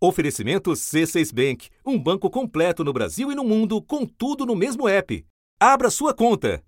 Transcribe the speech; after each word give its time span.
Oferecimento 0.00 0.70
C6 0.70 1.34
Bank, 1.34 1.68
um 1.84 1.98
banco 1.98 2.30
completo 2.30 2.84
no 2.84 2.92
Brasil 2.92 3.32
e 3.32 3.34
no 3.34 3.42
mundo, 3.42 3.82
com 3.82 4.06
tudo 4.06 4.46
no 4.46 4.54
mesmo 4.54 4.88
app. 4.88 5.26
Abra 5.58 5.90
sua 5.90 6.14
conta. 6.14 6.62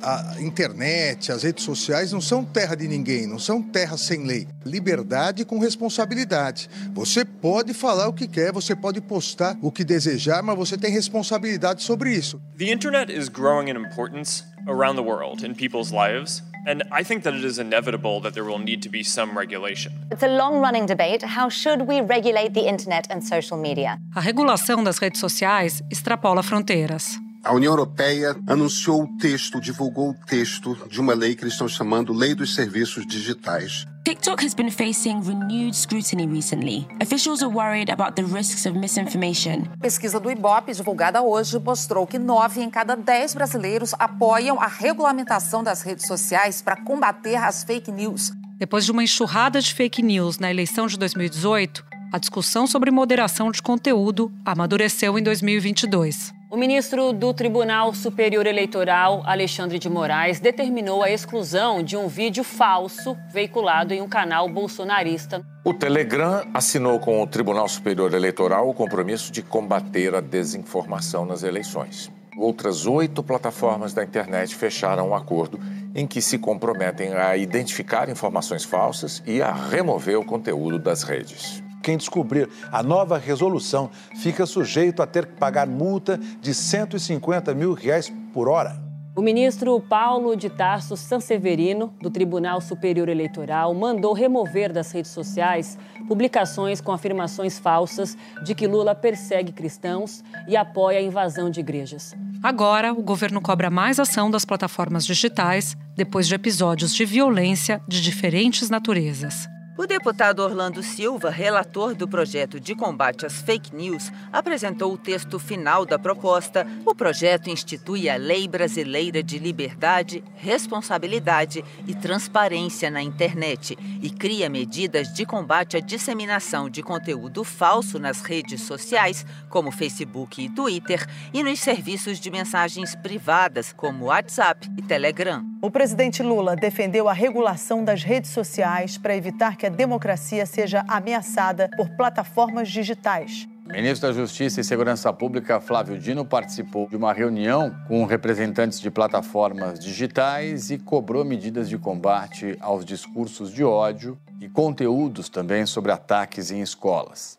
A 0.00 0.40
internet, 0.40 1.32
as 1.32 1.42
redes 1.42 1.64
sociais 1.64 2.12
não 2.12 2.20
são 2.20 2.44
terra 2.44 2.76
de 2.76 2.86
ninguém, 2.86 3.26
não 3.26 3.38
são 3.38 3.60
terra 3.60 3.96
sem 3.96 4.24
lei. 4.24 4.46
Liberdade 4.64 5.44
com 5.44 5.58
responsabilidade. 5.58 6.70
Você 6.92 7.24
pode 7.24 7.74
falar 7.74 8.06
o 8.06 8.12
que 8.12 8.28
quer, 8.28 8.52
você 8.52 8.74
pode 8.76 9.00
postar 9.00 9.58
o 9.60 9.72
que 9.72 9.82
desejar, 9.84 10.40
mas 10.40 10.56
você 10.56 10.78
tem 10.78 10.92
responsabilidade 10.92 11.82
sobre 11.82 12.12
isso. 12.12 12.40
The 12.58 12.72
internet 12.72 13.12
is 13.12 13.28
growing 13.28 13.68
in 13.68 13.76
importance 13.76 14.44
around 14.68 14.94
the 14.94 15.04
world 15.04 15.44
in 15.44 15.54
people's 15.54 15.90
lives. 15.90 16.44
And 16.66 16.84
I 16.92 17.02
think 17.02 17.24
that 17.24 17.34
it 17.34 17.44
is 17.44 17.58
inevitable 17.58 18.20
that 18.20 18.34
there 18.34 18.44
will 18.44 18.58
need 18.58 18.82
to 18.82 18.88
be 18.88 19.02
some 19.02 19.36
regulation. 19.36 19.92
It's 20.10 20.22
a 20.22 20.28
long 20.28 20.60
running 20.60 20.86
debate. 20.86 21.22
How 21.22 21.48
should 21.48 21.88
we 21.88 22.00
regulate 22.00 22.54
the 22.54 22.68
internet 22.68 23.06
and 23.10 23.22
social 23.22 23.56
media? 23.56 23.98
A 24.14 24.20
regulação 24.20 24.84
das 24.84 24.98
redes 24.98 25.18
sociais 25.18 25.82
extrapola 25.90 26.42
fronteiras. 26.42 27.18
A 27.44 27.52
União 27.52 27.72
Europeia 27.72 28.36
anunciou 28.46 29.02
o 29.02 29.18
texto, 29.18 29.60
divulgou 29.60 30.10
o 30.10 30.14
texto 30.14 30.76
de 30.88 31.00
uma 31.00 31.12
lei 31.12 31.34
que 31.34 31.42
eles 31.42 31.54
estão 31.54 31.66
chamando 31.66 32.12
Lei 32.12 32.36
dos 32.36 32.54
Serviços 32.54 33.04
Digitais. 33.04 33.84
TikTok 34.04 34.44
has 34.44 34.54
been 34.54 34.70
facing 34.70 35.20
renewed 35.20 35.74
scrutiny 35.74 36.24
recently. 36.24 36.86
Officials 37.02 37.42
are 37.42 37.52
worried 37.52 37.90
about 37.90 38.14
the 38.14 38.22
risks 38.22 38.64
of 38.64 38.78
misinformation. 38.78 39.64
Pesquisa 39.80 40.20
do 40.20 40.30
Ibope, 40.30 40.72
divulgada 40.72 41.20
hoje, 41.20 41.58
mostrou 41.58 42.06
que 42.06 42.16
nove 42.16 42.62
em 42.62 42.70
cada 42.70 42.94
dez 42.94 43.34
brasileiros 43.34 43.92
apoiam 43.98 44.60
a 44.60 44.68
regulamentação 44.68 45.64
das 45.64 45.82
redes 45.82 46.06
sociais 46.06 46.62
para 46.62 46.76
combater 46.84 47.34
as 47.36 47.64
fake 47.64 47.90
news. 47.90 48.30
Depois 48.56 48.84
de 48.84 48.92
uma 48.92 49.02
enxurrada 49.02 49.60
de 49.60 49.74
fake 49.74 50.00
news 50.00 50.38
na 50.38 50.48
eleição 50.48 50.86
de 50.86 50.96
2018, 50.96 51.84
a 52.12 52.18
discussão 52.18 52.66
sobre 52.66 52.90
moderação 52.90 53.50
de 53.50 53.62
conteúdo 53.62 54.30
amadureceu 54.44 55.18
em 55.18 55.22
2022. 55.22 56.34
O 56.50 56.58
ministro 56.58 57.10
do 57.14 57.32
Tribunal 57.32 57.94
Superior 57.94 58.46
Eleitoral, 58.46 59.22
Alexandre 59.24 59.78
de 59.78 59.88
Moraes, 59.88 60.38
determinou 60.38 61.02
a 61.02 61.10
exclusão 61.10 61.82
de 61.82 61.96
um 61.96 62.08
vídeo 62.08 62.44
falso 62.44 63.16
veiculado 63.32 63.94
em 63.94 64.02
um 64.02 64.08
canal 64.08 64.46
bolsonarista. 64.50 65.42
O 65.64 65.72
Telegram 65.72 66.46
assinou 66.52 67.00
com 67.00 67.22
o 67.22 67.26
Tribunal 67.26 67.66
Superior 67.66 68.12
Eleitoral 68.12 68.68
o 68.68 68.74
compromisso 68.74 69.32
de 69.32 69.40
combater 69.40 70.14
a 70.14 70.20
desinformação 70.20 71.24
nas 71.24 71.42
eleições. 71.42 72.12
Outras 72.36 72.86
oito 72.86 73.22
plataformas 73.22 73.94
da 73.94 74.04
internet 74.04 74.54
fecharam 74.54 75.08
um 75.08 75.14
acordo 75.14 75.58
em 75.94 76.06
que 76.06 76.20
se 76.20 76.38
comprometem 76.38 77.14
a 77.14 77.34
identificar 77.38 78.10
informações 78.10 78.64
falsas 78.64 79.22
e 79.26 79.40
a 79.40 79.52
remover 79.52 80.18
o 80.18 80.24
conteúdo 80.24 80.78
das 80.78 81.02
redes. 81.02 81.62
Quem 81.82 81.96
descobrir 81.96 82.48
a 82.70 82.82
nova 82.82 83.18
resolução 83.18 83.90
fica 84.16 84.46
sujeito 84.46 85.02
a 85.02 85.06
ter 85.06 85.26
que 85.26 85.32
pagar 85.32 85.66
multa 85.66 86.18
de 86.40 86.54
150 86.54 87.52
mil 87.54 87.72
reais 87.74 88.12
por 88.32 88.48
hora. 88.48 88.80
O 89.14 89.20
ministro 89.20 89.78
Paulo 89.78 90.34
de 90.34 90.48
Tarso 90.48 90.96
Sanseverino, 90.96 91.92
do 92.00 92.08
Tribunal 92.08 92.62
Superior 92.62 93.10
Eleitoral, 93.10 93.74
mandou 93.74 94.14
remover 94.14 94.72
das 94.72 94.90
redes 94.90 95.10
sociais 95.10 95.78
publicações 96.08 96.80
com 96.80 96.92
afirmações 96.92 97.58
falsas 97.58 98.16
de 98.42 98.54
que 98.54 98.66
Lula 98.66 98.94
persegue 98.94 99.52
cristãos 99.52 100.24
e 100.48 100.56
apoia 100.56 100.98
a 100.98 101.02
invasão 101.02 101.50
de 101.50 101.60
igrejas. 101.60 102.14
Agora, 102.42 102.94
o 102.94 103.02
governo 103.02 103.42
cobra 103.42 103.68
mais 103.68 104.00
ação 104.00 104.30
das 104.30 104.46
plataformas 104.46 105.04
digitais 105.04 105.76
depois 105.94 106.26
de 106.26 106.34
episódios 106.34 106.94
de 106.94 107.04
violência 107.04 107.82
de 107.86 108.00
diferentes 108.00 108.70
naturezas. 108.70 109.46
O 109.74 109.86
deputado 109.86 110.40
Orlando 110.40 110.82
Silva, 110.82 111.30
relator 111.30 111.94
do 111.94 112.06
projeto 112.06 112.60
de 112.60 112.74
combate 112.74 113.24
às 113.24 113.40
fake 113.40 113.74
news, 113.74 114.12
apresentou 114.30 114.92
o 114.92 114.98
texto 114.98 115.38
final 115.38 115.86
da 115.86 115.98
proposta. 115.98 116.66
O 116.84 116.94
projeto 116.94 117.48
institui 117.48 118.06
a 118.06 118.16
Lei 118.16 118.46
Brasileira 118.46 119.22
de 119.22 119.38
Liberdade, 119.38 120.22
Responsabilidade 120.36 121.64
e 121.86 121.94
Transparência 121.94 122.90
na 122.90 123.00
Internet 123.02 123.78
e 124.02 124.10
cria 124.10 124.50
medidas 124.50 125.10
de 125.10 125.24
combate 125.24 125.78
à 125.78 125.80
disseminação 125.80 126.68
de 126.68 126.82
conteúdo 126.82 127.42
falso 127.42 127.98
nas 127.98 128.20
redes 128.20 128.60
sociais, 128.60 129.24
como 129.48 129.72
Facebook 129.72 130.44
e 130.44 130.50
Twitter, 130.50 131.06
e 131.32 131.42
nos 131.42 131.60
serviços 131.60 132.20
de 132.20 132.30
mensagens 132.30 132.94
privadas, 132.94 133.72
como 133.72 134.06
WhatsApp 134.06 134.70
e 134.76 134.82
Telegram. 134.82 135.42
O 135.62 135.70
presidente 135.70 136.24
Lula 136.24 136.56
defendeu 136.56 137.08
a 137.08 137.12
regulação 137.12 137.84
das 137.84 138.02
redes 138.02 138.32
sociais 138.32 138.98
para 138.98 139.16
evitar 139.16 139.56
que 139.56 139.64
a 139.64 139.70
democracia 139.72 140.46
seja 140.46 140.84
ameaçada 140.86 141.68
por 141.76 141.88
plataformas 141.90 142.70
digitais. 142.70 143.48
O 143.68 143.72
ministro 143.72 144.08
da 144.08 144.14
Justiça 144.14 144.60
e 144.60 144.64
Segurança 144.64 145.12
Pública, 145.12 145.60
Flávio 145.60 145.98
Dino, 145.98 146.24
participou 146.24 146.88
de 146.88 146.96
uma 146.96 147.12
reunião 147.12 147.74
com 147.88 148.04
representantes 148.04 148.80
de 148.80 148.90
plataformas 148.90 149.78
digitais 149.78 150.70
e 150.70 150.78
cobrou 150.78 151.24
medidas 151.24 151.68
de 151.68 151.78
combate 151.78 152.56
aos 152.60 152.84
discursos 152.84 153.50
de 153.50 153.64
ódio 153.64 154.18
e 154.40 154.48
conteúdos 154.48 155.28
também 155.28 155.64
sobre 155.64 155.90
ataques 155.90 156.50
em 156.50 156.60
escolas. 156.60 157.38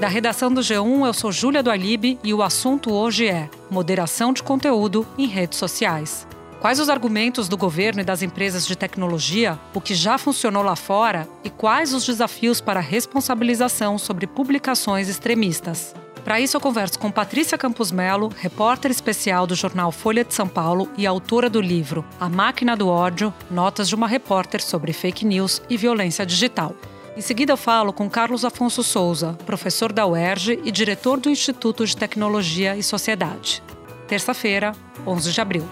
Da 0.00 0.08
redação 0.08 0.52
do 0.52 0.60
G1, 0.60 1.06
eu 1.06 1.12
sou 1.12 1.30
Júlia 1.30 1.62
do 1.62 1.70
Alibe 1.70 2.18
e 2.24 2.32
o 2.32 2.42
assunto 2.42 2.90
hoje 2.90 3.28
é 3.28 3.50
moderação 3.70 4.32
de 4.32 4.42
conteúdo 4.42 5.06
em 5.18 5.26
redes 5.26 5.58
sociais. 5.58 6.26
Quais 6.60 6.78
os 6.78 6.90
argumentos 6.90 7.48
do 7.48 7.56
governo 7.56 8.02
e 8.02 8.04
das 8.04 8.20
empresas 8.20 8.66
de 8.66 8.76
tecnologia, 8.76 9.58
o 9.72 9.80
que 9.80 9.94
já 9.94 10.18
funcionou 10.18 10.62
lá 10.62 10.76
fora 10.76 11.26
e 11.42 11.48
quais 11.48 11.94
os 11.94 12.04
desafios 12.04 12.60
para 12.60 12.80
responsabilização 12.80 13.96
sobre 13.96 14.26
publicações 14.26 15.08
extremistas? 15.08 15.94
Para 16.22 16.38
isso, 16.38 16.58
eu 16.58 16.60
converso 16.60 16.98
com 16.98 17.10
Patrícia 17.10 17.56
Campos 17.56 17.90
Melo, 17.90 18.30
repórter 18.36 18.90
especial 18.90 19.46
do 19.46 19.54
jornal 19.54 19.90
Folha 19.90 20.22
de 20.22 20.34
São 20.34 20.46
Paulo 20.46 20.86
e 20.98 21.06
autora 21.06 21.48
do 21.48 21.62
livro 21.62 22.04
A 22.20 22.28
Máquina 22.28 22.76
do 22.76 22.88
Ódio 22.88 23.32
Notas 23.50 23.88
de 23.88 23.94
uma 23.94 24.06
Repórter 24.06 24.62
sobre 24.62 24.92
Fake 24.92 25.24
News 25.24 25.62
e 25.70 25.78
Violência 25.78 26.26
Digital. 26.26 26.76
Em 27.16 27.22
seguida, 27.22 27.54
eu 27.54 27.56
falo 27.56 27.90
com 27.90 28.08
Carlos 28.08 28.44
Afonso 28.44 28.82
Souza, 28.82 29.32
professor 29.46 29.94
da 29.94 30.06
UERJ 30.06 30.60
e 30.62 30.70
diretor 30.70 31.18
do 31.18 31.30
Instituto 31.30 31.86
de 31.86 31.96
Tecnologia 31.96 32.76
e 32.76 32.82
Sociedade. 32.82 33.62
Terça-feira, 34.06 34.72
11 35.06 35.32
de 35.32 35.40
abril. 35.40 35.66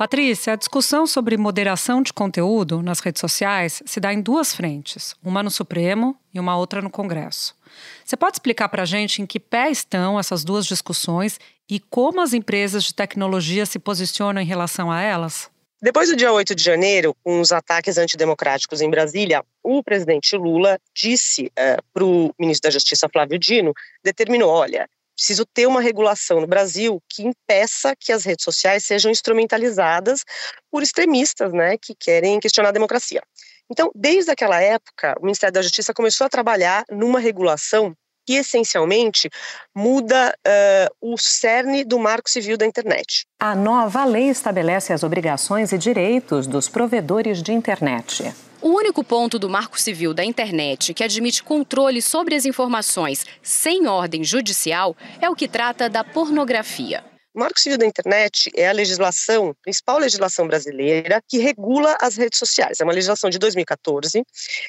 Patrícia, 0.00 0.54
a 0.54 0.56
discussão 0.56 1.06
sobre 1.06 1.36
moderação 1.36 2.00
de 2.00 2.10
conteúdo 2.10 2.80
nas 2.80 3.00
redes 3.00 3.20
sociais 3.20 3.82
se 3.84 4.00
dá 4.00 4.14
em 4.14 4.22
duas 4.22 4.54
frentes, 4.54 5.14
uma 5.22 5.42
no 5.42 5.50
Supremo 5.50 6.18
e 6.32 6.40
uma 6.40 6.56
outra 6.56 6.80
no 6.80 6.88
Congresso. 6.88 7.54
Você 8.02 8.16
pode 8.16 8.36
explicar 8.36 8.70
para 8.70 8.84
a 8.84 8.86
gente 8.86 9.20
em 9.20 9.26
que 9.26 9.38
pé 9.38 9.70
estão 9.70 10.18
essas 10.18 10.42
duas 10.42 10.64
discussões 10.64 11.38
e 11.68 11.78
como 11.78 12.22
as 12.22 12.32
empresas 12.32 12.84
de 12.84 12.94
tecnologia 12.94 13.66
se 13.66 13.78
posicionam 13.78 14.40
em 14.40 14.46
relação 14.46 14.90
a 14.90 15.02
elas? 15.02 15.50
Depois 15.82 16.08
do 16.08 16.16
dia 16.16 16.32
8 16.32 16.54
de 16.54 16.64
janeiro, 16.64 17.14
com 17.22 17.38
os 17.38 17.52
ataques 17.52 17.98
antidemocráticos 17.98 18.80
em 18.80 18.88
Brasília, 18.88 19.44
o 19.62 19.82
presidente 19.82 20.34
Lula 20.34 20.78
disse 20.96 21.52
eh, 21.54 21.76
para 21.92 22.04
o 22.06 22.34
ministro 22.40 22.70
da 22.70 22.72
Justiça, 22.72 23.06
Flávio 23.06 23.38
Dino, 23.38 23.74
determinou, 24.02 24.48
olha, 24.48 24.88
preciso 25.20 25.44
ter 25.44 25.66
uma 25.66 25.82
regulação 25.82 26.40
no 26.40 26.46
Brasil 26.46 26.98
que 27.06 27.22
impeça 27.22 27.94
que 27.94 28.10
as 28.10 28.24
redes 28.24 28.42
sociais 28.42 28.86
sejam 28.86 29.10
instrumentalizadas 29.10 30.24
por 30.70 30.82
extremistas, 30.82 31.52
né, 31.52 31.76
que 31.76 31.94
querem 31.94 32.40
questionar 32.40 32.70
a 32.70 32.72
democracia. 32.72 33.22
Então, 33.70 33.90
desde 33.94 34.30
aquela 34.30 34.60
época, 34.60 35.14
o 35.20 35.26
Ministério 35.26 35.52
da 35.52 35.62
Justiça 35.62 35.92
começou 35.92 36.26
a 36.26 36.30
trabalhar 36.30 36.84
numa 36.90 37.20
regulação 37.20 37.94
que 38.26 38.34
essencialmente 38.34 39.28
muda 39.76 40.34
uh, 40.46 41.12
o 41.12 41.18
cerne 41.18 41.84
do 41.84 41.98
Marco 41.98 42.30
Civil 42.30 42.56
da 42.56 42.64
Internet. 42.64 43.26
A 43.38 43.54
nova 43.54 44.04
lei 44.04 44.28
estabelece 44.28 44.92
as 44.92 45.02
obrigações 45.02 45.72
e 45.72 45.78
direitos 45.78 46.46
dos 46.46 46.68
provedores 46.68 47.42
de 47.42 47.52
internet. 47.52 48.32
O 48.62 48.68
único 48.68 49.02
ponto 49.02 49.38
do 49.38 49.48
Marco 49.48 49.80
Civil 49.80 50.12
da 50.12 50.22
Internet 50.22 50.92
que 50.92 51.02
admite 51.02 51.42
controle 51.42 52.02
sobre 52.02 52.34
as 52.34 52.44
informações 52.44 53.24
sem 53.42 53.86
ordem 53.86 54.22
judicial 54.22 54.94
é 55.18 55.30
o 55.30 55.34
que 55.34 55.48
trata 55.48 55.88
da 55.88 56.04
pornografia. 56.04 57.02
O 57.34 57.38
Marco 57.38 57.58
Civil 57.58 57.78
da 57.78 57.86
Internet 57.86 58.50
é 58.54 58.68
a 58.68 58.72
legislação, 58.72 59.54
principal 59.62 59.98
legislação 59.98 60.46
brasileira, 60.46 61.22
que 61.26 61.38
regula 61.38 61.96
as 62.02 62.18
redes 62.18 62.38
sociais. 62.38 62.80
É 62.80 62.84
uma 62.84 62.92
legislação 62.92 63.30
de 63.30 63.38
2014 63.38 64.22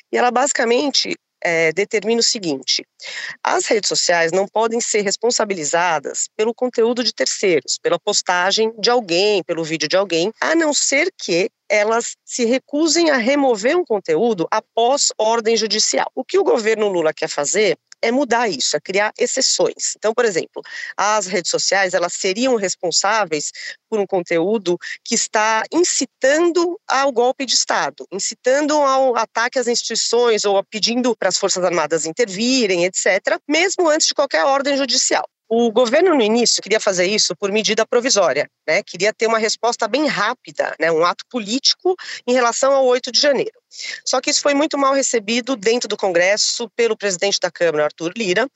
e 0.09 0.17
ela 0.17 0.31
basicamente 0.31 1.13
é, 1.43 1.71
determina 1.71 2.19
o 2.19 2.23
seguinte: 2.23 2.85
as 3.43 3.65
redes 3.65 3.87
sociais 3.87 4.31
não 4.31 4.47
podem 4.47 4.79
ser 4.79 5.01
responsabilizadas 5.01 6.29
pelo 6.35 6.53
conteúdo 6.53 7.03
de 7.03 7.13
terceiros, 7.13 7.77
pela 7.81 7.99
postagem 7.99 8.73
de 8.79 8.89
alguém, 8.89 9.43
pelo 9.43 9.63
vídeo 9.63 9.87
de 9.87 9.97
alguém, 9.97 10.31
a 10.39 10.55
não 10.55 10.73
ser 10.73 11.11
que 11.17 11.49
elas 11.69 12.17
se 12.25 12.43
recusem 12.43 13.09
a 13.09 13.17
remover 13.17 13.77
um 13.77 13.85
conteúdo 13.85 14.45
após 14.51 15.07
ordem 15.17 15.55
judicial. 15.55 16.11
O 16.13 16.23
que 16.23 16.37
o 16.37 16.43
governo 16.43 16.89
Lula 16.89 17.13
quer 17.13 17.29
fazer 17.29 17.77
é 18.01 18.11
mudar 18.11 18.49
isso, 18.49 18.75
é 18.75 18.79
criar 18.79 19.13
exceções. 19.17 19.95
Então, 19.97 20.13
por 20.13 20.25
exemplo, 20.25 20.61
as 20.97 21.27
redes 21.27 21.51
sociais, 21.51 21.93
elas 21.93 22.13
seriam 22.13 22.55
responsáveis 22.55 23.51
por 23.89 23.99
um 23.99 24.05
conteúdo 24.05 24.77
que 25.03 25.15
está 25.15 25.63
incitando 25.71 26.79
ao 26.87 27.11
golpe 27.11 27.45
de 27.45 27.53
Estado, 27.53 28.07
incitando 28.11 28.73
ao 28.73 29.15
ataque 29.15 29.59
às 29.59 29.67
instituições 29.67 30.45
ou 30.45 30.63
pedindo 30.63 31.15
para 31.15 31.29
as 31.29 31.37
Forças 31.37 31.63
Armadas 31.63 32.05
intervirem, 32.05 32.85
etc., 32.85 33.39
mesmo 33.47 33.89
antes 33.89 34.07
de 34.07 34.13
qualquer 34.13 34.45
ordem 34.45 34.77
judicial. 34.77 35.25
O 35.53 35.69
governo, 35.69 36.15
no 36.15 36.21
início, 36.21 36.63
queria 36.63 36.79
fazer 36.79 37.07
isso 37.07 37.35
por 37.35 37.51
medida 37.51 37.85
provisória, 37.85 38.49
né? 38.65 38.81
queria 38.81 39.11
ter 39.11 39.27
uma 39.27 39.37
resposta 39.37 39.85
bem 39.85 40.07
rápida, 40.07 40.73
né? 40.79 40.89
um 40.89 41.03
ato 41.03 41.25
político 41.29 41.93
em 42.25 42.31
relação 42.31 42.71
ao 42.71 42.85
8 42.85 43.11
de 43.11 43.19
janeiro. 43.19 43.51
Só 44.05 44.21
que 44.21 44.29
isso 44.29 44.41
foi 44.41 44.53
muito 44.53 44.77
mal 44.77 44.93
recebido 44.93 45.57
dentro 45.57 45.89
do 45.89 45.97
Congresso 45.97 46.69
pelo 46.73 46.95
presidente 46.95 47.37
da 47.37 47.51
Câmara, 47.51 47.83
Arthur 47.83 48.13
Lira. 48.15 48.47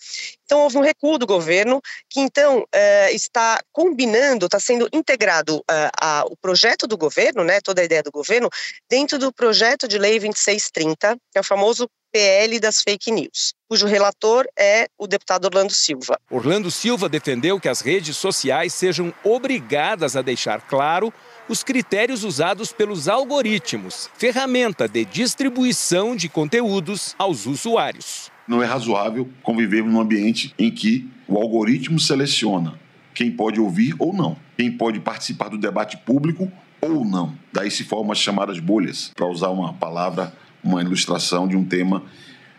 Então, 0.45 0.62
houve 0.62 0.77
um 0.77 0.81
recuo 0.81 1.18
do 1.18 1.27
governo, 1.27 1.81
que 2.09 2.21
então 2.21 2.65
eh, 2.74 3.12
está 3.12 3.59
combinando, 3.74 4.45
está 4.45 4.59
sendo 4.59 4.88
integrado 4.94 5.62
a, 6.01 6.24
o 6.27 6.38
projeto 6.38 6.88
do 6.88 6.97
governo, 6.97 7.44
né, 7.44 7.59
toda 7.59 7.81
a 7.81 7.86
ideia 7.86 8.03
do 8.03 8.12
governo, 8.12 8.50
dentro 8.89 9.19
do 9.19 9.33
projeto 9.33 9.86
de 9.86 9.97
lei 9.97 10.18
2630, 10.18 11.18
que 11.30 11.38
é 11.38 11.42
o 11.42 11.44
famoso 11.44 11.89
PL 12.15 12.62
das 12.62 12.81
fake 12.81 13.12
news, 13.12 13.53
cujo 13.67 13.85
relator 13.85 14.45
é 14.57 14.88
o 14.97 15.06
deputado 15.06 15.44
Orlando 15.44 15.73
Silva. 15.73 16.17
Orlando 16.31 16.71
Silva 16.71 17.09
defendeu 17.09 17.59
que 17.59 17.67
as 17.67 17.81
redes 17.81 18.15
sociais 18.15 18.73
sejam 18.73 19.13
obrigadas 19.21 20.15
a 20.15 20.21
deixar 20.21 20.62
claro 20.62 21.12
os 21.50 21.62
critérios 21.62 22.23
usados 22.23 22.71
pelos 22.71 23.09
algoritmos, 23.09 24.09
ferramenta 24.17 24.88
de 24.88 25.03
distribuição 25.03 26.15
de 26.15 26.29
conteúdos 26.29 27.13
aos 27.19 27.45
usuários. 27.45 28.31
Não 28.47 28.63
é 28.63 28.65
razoável 28.65 29.27
convivermos 29.44 29.91
num 29.91 30.00
ambiente 30.00 30.56
em 30.57 30.71
que 30.71 31.09
o 31.27 31.38
algoritmo 31.38 32.00
seleciona 32.00 32.79
quem 33.13 33.29
pode 33.29 33.59
ouvir 33.59 33.94
ou 34.00 34.13
não, 34.13 34.38
quem 34.56 34.71
pode 34.71 35.01
participar 35.01 35.50
do 35.50 35.57
debate 35.57 35.97
público 35.97 36.50
ou 36.79 37.03
não. 37.03 37.38
Daí 37.51 37.69
se 37.69 37.83
formam 37.83 38.13
as 38.13 38.19
chamadas 38.19 38.57
bolhas, 38.59 39.11
para 39.13 39.27
usar 39.27 39.50
uma 39.50 39.73
palavra 39.73 40.33
uma 40.65 40.81
ilustração 40.81 41.47
de 41.47 41.56
um 41.56 41.63
tema 41.63 42.03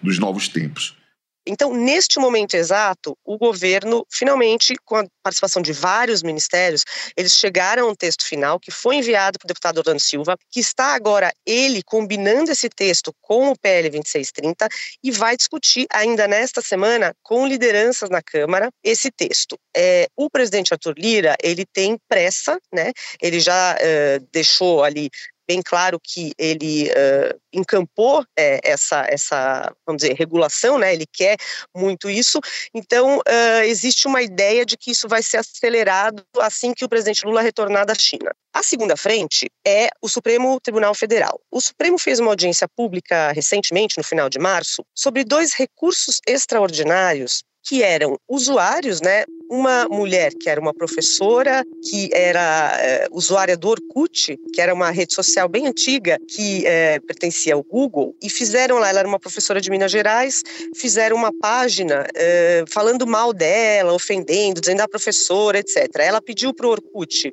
dos 0.02 0.18
novos 0.18 0.48
tempos. 0.48 0.96
Então, 1.48 1.72
neste 1.72 2.18
momento 2.18 2.54
exato, 2.54 3.16
o 3.24 3.38
governo, 3.38 4.04
finalmente, 4.10 4.74
com 4.84 4.96
a 4.96 5.06
participação 5.22 5.62
de 5.62 5.72
vários 5.72 6.20
ministérios, 6.20 6.82
eles 7.16 7.34
chegaram 7.34 7.86
a 7.86 7.90
um 7.90 7.94
texto 7.94 8.24
final 8.24 8.58
que 8.58 8.72
foi 8.72 8.96
enviado 8.96 9.38
para 9.38 9.46
o 9.46 9.48
deputado 9.48 9.78
Orlando 9.78 10.00
Silva, 10.00 10.36
que 10.50 10.58
está 10.58 10.94
agora 10.94 11.32
ele 11.46 11.84
combinando 11.84 12.50
esse 12.50 12.68
texto 12.68 13.14
com 13.20 13.50
o 13.50 13.56
PL 13.56 13.90
2630 13.90 14.68
e 15.04 15.12
vai 15.12 15.36
discutir 15.36 15.86
ainda 15.92 16.26
nesta 16.26 16.60
semana 16.60 17.14
com 17.22 17.46
lideranças 17.46 18.10
na 18.10 18.20
Câmara 18.20 18.68
esse 18.82 19.12
texto. 19.12 19.56
É, 19.76 20.08
o 20.16 20.28
presidente 20.28 20.74
Arthur 20.74 20.94
Lira, 20.98 21.36
ele 21.40 21.64
tem 21.64 21.96
pressa, 22.08 22.58
né? 22.74 22.92
Ele 23.22 23.38
já 23.38 23.76
uh, 23.76 24.26
deixou 24.32 24.82
ali 24.82 25.10
bem 25.46 25.62
claro 25.62 26.00
que 26.02 26.32
ele 26.38 26.90
uh, 26.90 27.40
encampou 27.52 28.24
é, 28.36 28.60
essa, 28.64 29.06
essa, 29.08 29.72
vamos 29.86 30.02
dizer, 30.02 30.14
regulação, 30.14 30.78
né? 30.78 30.92
Ele 30.92 31.06
quer 31.06 31.36
muito 31.74 32.10
isso. 32.10 32.40
Então, 32.74 33.18
uh, 33.18 33.62
existe 33.64 34.06
uma 34.06 34.22
ideia 34.22 34.64
de 34.64 34.76
que 34.76 34.90
isso 34.90 35.08
vai 35.08 35.22
ser 35.22 35.38
acelerado 35.38 36.24
assim 36.38 36.74
que 36.74 36.84
o 36.84 36.88
presidente 36.88 37.24
Lula 37.24 37.42
retornar 37.42 37.86
da 37.86 37.94
China. 37.94 38.30
A 38.52 38.62
segunda 38.62 38.96
frente 38.96 39.50
é 39.66 39.88
o 40.00 40.08
Supremo 40.08 40.58
Tribunal 40.60 40.94
Federal. 40.94 41.40
O 41.50 41.60
Supremo 41.60 41.98
fez 41.98 42.18
uma 42.18 42.30
audiência 42.30 42.66
pública 42.68 43.32
recentemente, 43.32 43.98
no 43.98 44.04
final 44.04 44.28
de 44.28 44.38
março, 44.38 44.84
sobre 44.94 45.24
dois 45.24 45.52
recursos 45.52 46.20
extraordinários 46.26 47.42
que 47.66 47.82
eram 47.82 48.16
usuários, 48.28 49.00
né? 49.00 49.24
Uma 49.48 49.86
mulher 49.88 50.32
que 50.34 50.48
era 50.48 50.60
uma 50.60 50.74
professora, 50.74 51.64
que 51.82 52.10
era 52.12 52.76
é, 52.80 53.08
usuária 53.12 53.56
do 53.56 53.68
Orkut, 53.68 54.38
que 54.52 54.60
era 54.60 54.74
uma 54.74 54.90
rede 54.90 55.14
social 55.14 55.48
bem 55.48 55.66
antiga, 55.66 56.18
que 56.28 56.66
é, 56.66 56.98
pertencia 57.00 57.54
ao 57.54 57.62
Google, 57.62 58.14
e 58.22 58.28
fizeram 58.28 58.78
lá, 58.78 58.88
ela 58.88 59.00
era 59.00 59.08
uma 59.08 59.18
professora 59.18 59.60
de 59.60 59.70
Minas 59.70 59.90
Gerais, 59.90 60.42
fizeram 60.74 61.16
uma 61.16 61.32
página 61.32 62.06
é, 62.14 62.64
falando 62.68 63.06
mal 63.06 63.32
dela, 63.32 63.92
ofendendo, 63.92 64.60
dizendo 64.60 64.80
a 64.80 64.84
ah, 64.84 64.88
professora, 64.88 65.58
etc. 65.58 65.88
Ela 65.98 66.20
pediu 66.20 66.52
para 66.52 66.66
o 66.66 66.70
Orkut 66.70 67.32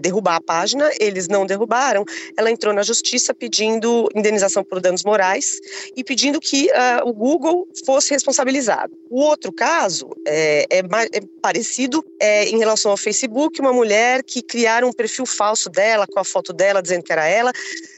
derrubar 0.00 0.36
a 0.36 0.40
página, 0.40 0.88
eles 1.00 1.26
não 1.26 1.44
derrubaram, 1.44 2.04
ela 2.36 2.48
entrou 2.48 2.72
na 2.72 2.84
justiça 2.84 3.34
pedindo 3.34 4.08
indenização 4.14 4.62
por 4.62 4.80
danos 4.80 5.02
morais 5.02 5.58
e 5.96 6.04
pedindo 6.04 6.40
que 6.40 6.66
uh, 6.66 7.08
o 7.08 7.12
Google 7.12 7.68
fosse 7.84 8.12
responsabilizado. 8.12 8.92
O 9.10 9.20
outro 9.20 9.52
caso 9.52 10.10
é, 10.26 10.66
é, 10.70 10.78
é 10.78 11.20
parecido 11.54 12.04
é, 12.20 12.48
em 12.48 12.58
relação 12.58 12.90
ao 12.90 12.96
Facebook, 12.96 13.60
uma 13.60 13.72
mulher 13.72 14.24
que 14.24 14.42
criaram 14.42 14.88
um 14.88 14.92
perfil 14.92 15.24
falso 15.24 15.70
dela, 15.70 16.04
com 16.04 16.18
a 16.18 16.24
foto 16.24 16.52
dela, 16.52 16.82
dizendo 16.82 17.04
que 17.04 17.12
era 17.12 17.28
ela, 17.28 17.52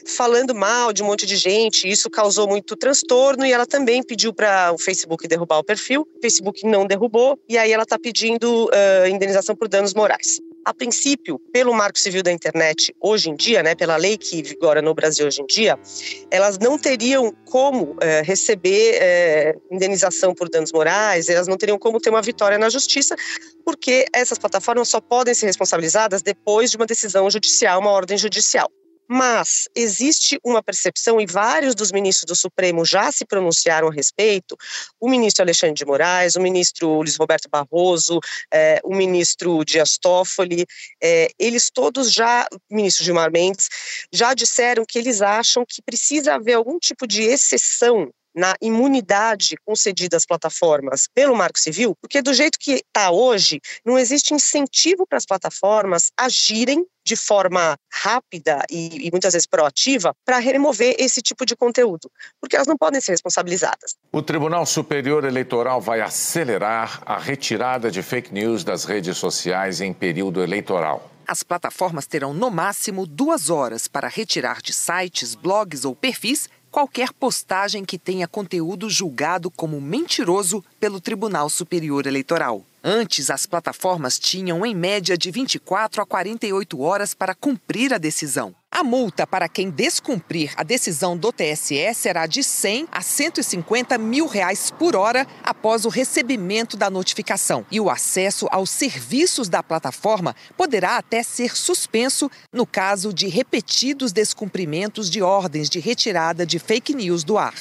falando 0.05 0.53
mal 0.53 0.93
de 0.93 1.01
um 1.01 1.07
monte 1.07 1.25
de 1.25 1.35
gente. 1.35 1.89
Isso 1.89 2.07
causou 2.07 2.47
muito 2.47 2.75
transtorno 2.75 3.43
e 3.43 3.51
ela 3.51 3.65
também 3.65 4.03
pediu 4.03 4.31
para 4.31 4.71
o 4.71 4.77
Facebook 4.77 5.27
derrubar 5.27 5.57
o 5.57 5.63
perfil. 5.63 6.07
O 6.15 6.21
Facebook 6.21 6.67
não 6.67 6.85
derrubou 6.85 7.39
e 7.49 7.57
aí 7.57 7.71
ela 7.71 7.81
está 7.81 7.97
pedindo 7.97 8.65
uh, 8.65 9.07
indenização 9.07 9.55
por 9.55 9.67
danos 9.67 9.95
morais 9.95 10.39
a 10.67 10.73
princípio, 10.73 11.39
pelo 11.53 11.73
Marco 11.73 11.97
Civil 11.97 12.21
da 12.21 12.29
Internet 12.29 12.93
hoje 12.99 13.29
em 13.29 13.35
dia, 13.37 13.63
né, 13.63 13.73
pela 13.73 13.95
lei 13.95 14.17
que 14.17 14.43
vigora 14.43 14.81
no 14.81 14.93
Brasil 14.93 15.25
hoje 15.25 15.41
em 15.41 15.45
dia, 15.45 15.79
elas 16.29 16.59
não 16.59 16.77
teriam 16.77 17.33
como 17.45 17.95
é, 18.01 18.21
receber 18.21 18.97
é, 19.01 19.55
indenização 19.71 20.35
por 20.35 20.49
danos 20.49 20.73
morais, 20.73 21.29
elas 21.29 21.47
não 21.47 21.55
teriam 21.55 21.79
como 21.79 22.01
ter 22.01 22.09
uma 22.09 22.21
vitória 22.21 22.57
na 22.57 22.67
justiça, 22.67 23.15
porque 23.63 24.05
essas 24.13 24.37
plataformas 24.37 24.89
só 24.89 24.99
podem 24.99 25.33
ser 25.33 25.45
responsabilizadas 25.45 26.21
depois 26.21 26.69
de 26.69 26.75
uma 26.75 26.85
decisão 26.85 27.29
judicial, 27.29 27.79
uma 27.79 27.91
ordem 27.91 28.17
judicial. 28.17 28.69
Mas 29.07 29.69
existe 29.75 30.39
uma 30.43 30.61
percepção, 30.61 31.21
e 31.21 31.25
vários 31.25 31.73
dos 31.73 31.91
ministros 31.91 32.25
do 32.25 32.35
Supremo 32.35 32.83
já 32.83 33.11
se 33.11 33.25
pronunciaram 33.25 33.87
a 33.87 33.91
respeito: 33.91 34.57
o 34.99 35.09
ministro 35.09 35.43
Alexandre 35.43 35.75
de 35.75 35.85
Moraes, 35.85 36.35
o 36.35 36.41
ministro 36.41 37.01
Luiz 37.01 37.15
Roberto 37.15 37.49
Barroso, 37.49 38.19
é, 38.53 38.81
o 38.83 38.93
ministro 38.93 39.63
Dias 39.63 39.97
Toffoli, 39.97 40.65
é, 41.01 41.29
eles 41.39 41.69
todos 41.69 42.11
já, 42.11 42.47
o 42.69 42.75
ministro 42.75 43.05
Gilmar 43.05 43.31
Mendes, 43.31 43.69
já 44.11 44.33
disseram 44.33 44.83
que 44.85 44.97
eles 44.97 45.21
acham 45.21 45.65
que 45.65 45.81
precisa 45.81 46.35
haver 46.35 46.53
algum 46.53 46.77
tipo 46.77 47.07
de 47.07 47.23
exceção 47.23 48.11
na 48.37 48.53
imunidade 48.61 49.55
concedida 49.65 50.15
às 50.15 50.25
plataformas 50.25 51.07
pelo 51.11 51.35
Marco 51.35 51.59
Civil, 51.59 51.95
porque 51.99 52.21
do 52.21 52.33
jeito 52.35 52.59
que 52.59 52.83
está 52.87 53.09
hoje, 53.09 53.59
não 53.83 53.97
existe 53.97 54.31
incentivo 54.33 55.07
para 55.07 55.17
as 55.17 55.25
plataformas 55.25 56.11
agirem 56.15 56.85
de 57.03 57.15
forma 57.15 57.75
rápida 57.91 58.63
e, 58.69 59.07
e 59.07 59.11
muitas 59.11 59.33
vezes 59.33 59.47
proativa 59.47 60.13
para 60.23 60.37
remover 60.37 60.95
esse 60.99 61.21
tipo 61.21 61.45
de 61.45 61.55
conteúdo, 61.55 62.11
porque 62.39 62.55
elas 62.55 62.67
não 62.67 62.77
podem 62.77 63.01
ser 63.01 63.13
responsabilizadas. 63.13 63.95
O 64.11 64.21
Tribunal 64.21 64.65
Superior 64.65 65.23
Eleitoral 65.25 65.81
vai 65.81 66.01
acelerar 66.01 67.01
a 67.05 67.17
retirada 67.17 67.89
de 67.89 68.03
fake 68.03 68.31
news 68.31 68.63
das 68.63 68.83
redes 68.83 69.17
sociais 69.17 69.81
em 69.81 69.93
período 69.93 70.43
eleitoral. 70.43 71.09
As 71.27 71.43
plataformas 71.43 72.07
terão 72.07 72.33
no 72.33 72.49
máximo 72.49 73.05
duas 73.05 73.49
horas 73.49 73.87
para 73.87 74.07
retirar 74.07 74.61
de 74.61 74.71
sites, 74.71 75.35
blogs 75.35 75.83
ou 75.83 75.93
perfis 75.93 76.47
qualquer 76.71 77.11
postagem 77.13 77.83
que 77.83 77.97
tenha 77.97 78.27
conteúdo 78.27 78.89
julgado 78.89 79.49
como 79.51 79.81
mentiroso 79.81 80.63
pelo 80.79 81.01
Tribunal 81.01 81.49
Superior 81.49 82.05
Eleitoral. 82.07 82.63
Antes, 82.89 83.29
as 83.29 83.45
plataformas 83.45 84.17
tinham 84.17 84.65
em 84.65 84.73
média 84.73 85.17
de 85.17 85.29
24 85.29 86.01
a 86.01 86.05
48 86.05 86.79
horas 86.79 87.13
para 87.13 87.35
cumprir 87.35 87.93
a 87.93 87.97
decisão. 87.97 88.55
A 88.71 88.81
multa 88.81 89.27
para 89.27 89.49
quem 89.49 89.69
descumprir 89.69 90.53
a 90.55 90.63
decisão 90.63 91.17
do 91.17 91.33
TSE 91.33 91.93
será 91.93 92.25
de 92.25 92.41
100 92.41 92.87
a 92.89 93.01
150 93.01 93.97
mil 93.97 94.25
reais 94.25 94.71
por 94.71 94.95
hora 94.95 95.27
após 95.43 95.83
o 95.83 95.89
recebimento 95.89 96.77
da 96.77 96.89
notificação. 96.89 97.65
E 97.69 97.77
o 97.77 97.89
acesso 97.89 98.47
aos 98.51 98.69
serviços 98.69 99.49
da 99.49 99.61
plataforma 99.61 100.33
poderá 100.55 100.95
até 100.95 101.21
ser 101.23 101.57
suspenso 101.57 102.31
no 102.53 102.65
caso 102.65 103.13
de 103.13 103.27
repetidos 103.27 104.13
descumprimentos 104.13 105.09
de 105.09 105.21
ordens 105.21 105.69
de 105.69 105.81
retirada 105.81 106.45
de 106.45 106.57
fake 106.57 106.95
news 106.95 107.25
do 107.25 107.37
ar. 107.37 107.53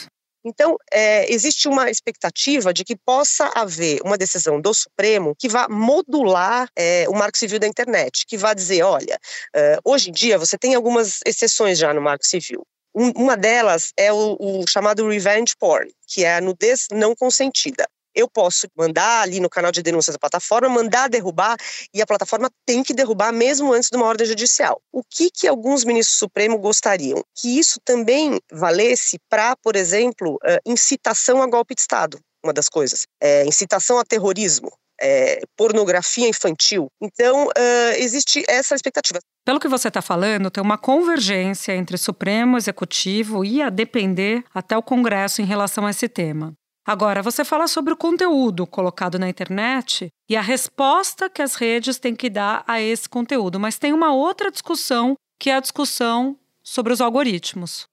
Então, 0.48 0.76
é, 0.92 1.28
existe 1.32 1.66
uma 1.66 1.90
expectativa 1.90 2.72
de 2.72 2.84
que 2.84 2.94
possa 2.94 3.50
haver 3.52 4.00
uma 4.04 4.16
decisão 4.16 4.60
do 4.60 4.72
Supremo 4.72 5.34
que 5.36 5.48
vá 5.48 5.68
modular 5.68 6.70
é, 6.76 7.04
o 7.08 7.14
Marco 7.14 7.36
Civil 7.36 7.58
da 7.58 7.66
internet, 7.66 8.24
que 8.24 8.36
vá 8.36 8.54
dizer, 8.54 8.84
olha, 8.84 9.18
é, 9.52 9.76
hoje 9.84 10.10
em 10.10 10.12
dia 10.12 10.38
você 10.38 10.56
tem 10.56 10.76
algumas 10.76 11.18
exceções 11.26 11.78
já 11.78 11.92
no 11.92 12.00
Marco 12.00 12.24
Civil. 12.24 12.64
Um, 12.94 13.10
uma 13.16 13.36
delas 13.36 13.92
é 13.96 14.12
o, 14.12 14.36
o 14.38 14.64
chamado 14.68 15.08
revenge 15.08 15.52
porn, 15.58 15.90
que 16.06 16.24
é 16.24 16.36
a 16.36 16.40
nudez 16.40 16.86
não 16.92 17.12
consentida 17.16 17.84
eu 18.16 18.28
posso 18.28 18.66
mandar 18.76 19.22
ali 19.22 19.38
no 19.38 19.48
canal 19.48 19.70
de 19.70 19.82
denúncias 19.82 20.14
da 20.14 20.18
plataforma, 20.18 20.68
mandar 20.68 21.08
derrubar, 21.08 21.56
e 21.94 22.02
a 22.02 22.06
plataforma 22.06 22.50
tem 22.64 22.82
que 22.82 22.94
derrubar 22.94 23.32
mesmo 23.32 23.72
antes 23.72 23.90
de 23.90 23.96
uma 23.96 24.06
ordem 24.06 24.26
judicial. 24.26 24.80
O 24.90 25.02
que, 25.04 25.30
que 25.30 25.46
alguns 25.46 25.84
ministros 25.84 26.18
supremos 26.18 26.60
gostariam? 26.60 27.22
Que 27.34 27.58
isso 27.58 27.78
também 27.84 28.40
valesse 28.50 29.18
para, 29.28 29.54
por 29.56 29.76
exemplo, 29.76 30.38
incitação 30.64 31.42
a 31.42 31.46
golpe 31.46 31.74
de 31.74 31.82
Estado 31.82 32.18
uma 32.46 32.52
das 32.52 32.68
coisas, 32.68 33.06
é, 33.20 33.44
incitação 33.44 33.98
a 33.98 34.04
terrorismo, 34.04 34.70
é, 35.00 35.40
pornografia 35.56 36.28
infantil. 36.28 36.86
Então, 37.02 37.46
uh, 37.48 37.92
existe 37.98 38.42
essa 38.48 38.74
expectativa. 38.74 39.18
Pelo 39.44 39.60
que 39.60 39.68
você 39.68 39.88
está 39.88 40.00
falando, 40.00 40.50
tem 40.50 40.62
uma 40.62 40.78
convergência 40.78 41.72
entre 41.74 41.98
Supremo, 41.98 42.56
Executivo 42.56 43.44
e, 43.44 43.60
a 43.60 43.68
depender, 43.68 44.42
até 44.54 44.76
o 44.76 44.82
Congresso 44.82 45.42
em 45.42 45.44
relação 45.44 45.86
a 45.86 45.90
esse 45.90 46.08
tema. 46.08 46.54
Agora, 46.86 47.20
você 47.20 47.44
fala 47.44 47.66
sobre 47.66 47.92
o 47.92 47.96
conteúdo 47.96 48.64
colocado 48.64 49.18
na 49.18 49.28
internet 49.28 50.06
e 50.30 50.36
a 50.36 50.40
resposta 50.40 51.28
que 51.28 51.42
as 51.42 51.56
redes 51.56 51.98
têm 51.98 52.14
que 52.14 52.30
dar 52.30 52.62
a 52.64 52.80
esse 52.80 53.08
conteúdo, 53.08 53.58
mas 53.58 53.76
tem 53.76 53.92
uma 53.92 54.14
outra 54.14 54.52
discussão, 54.52 55.16
que 55.36 55.50
é 55.50 55.56
a 55.56 55.60
discussão 55.60 56.38
sobre 56.62 56.92
os 56.92 57.00
algoritmos. 57.00 57.88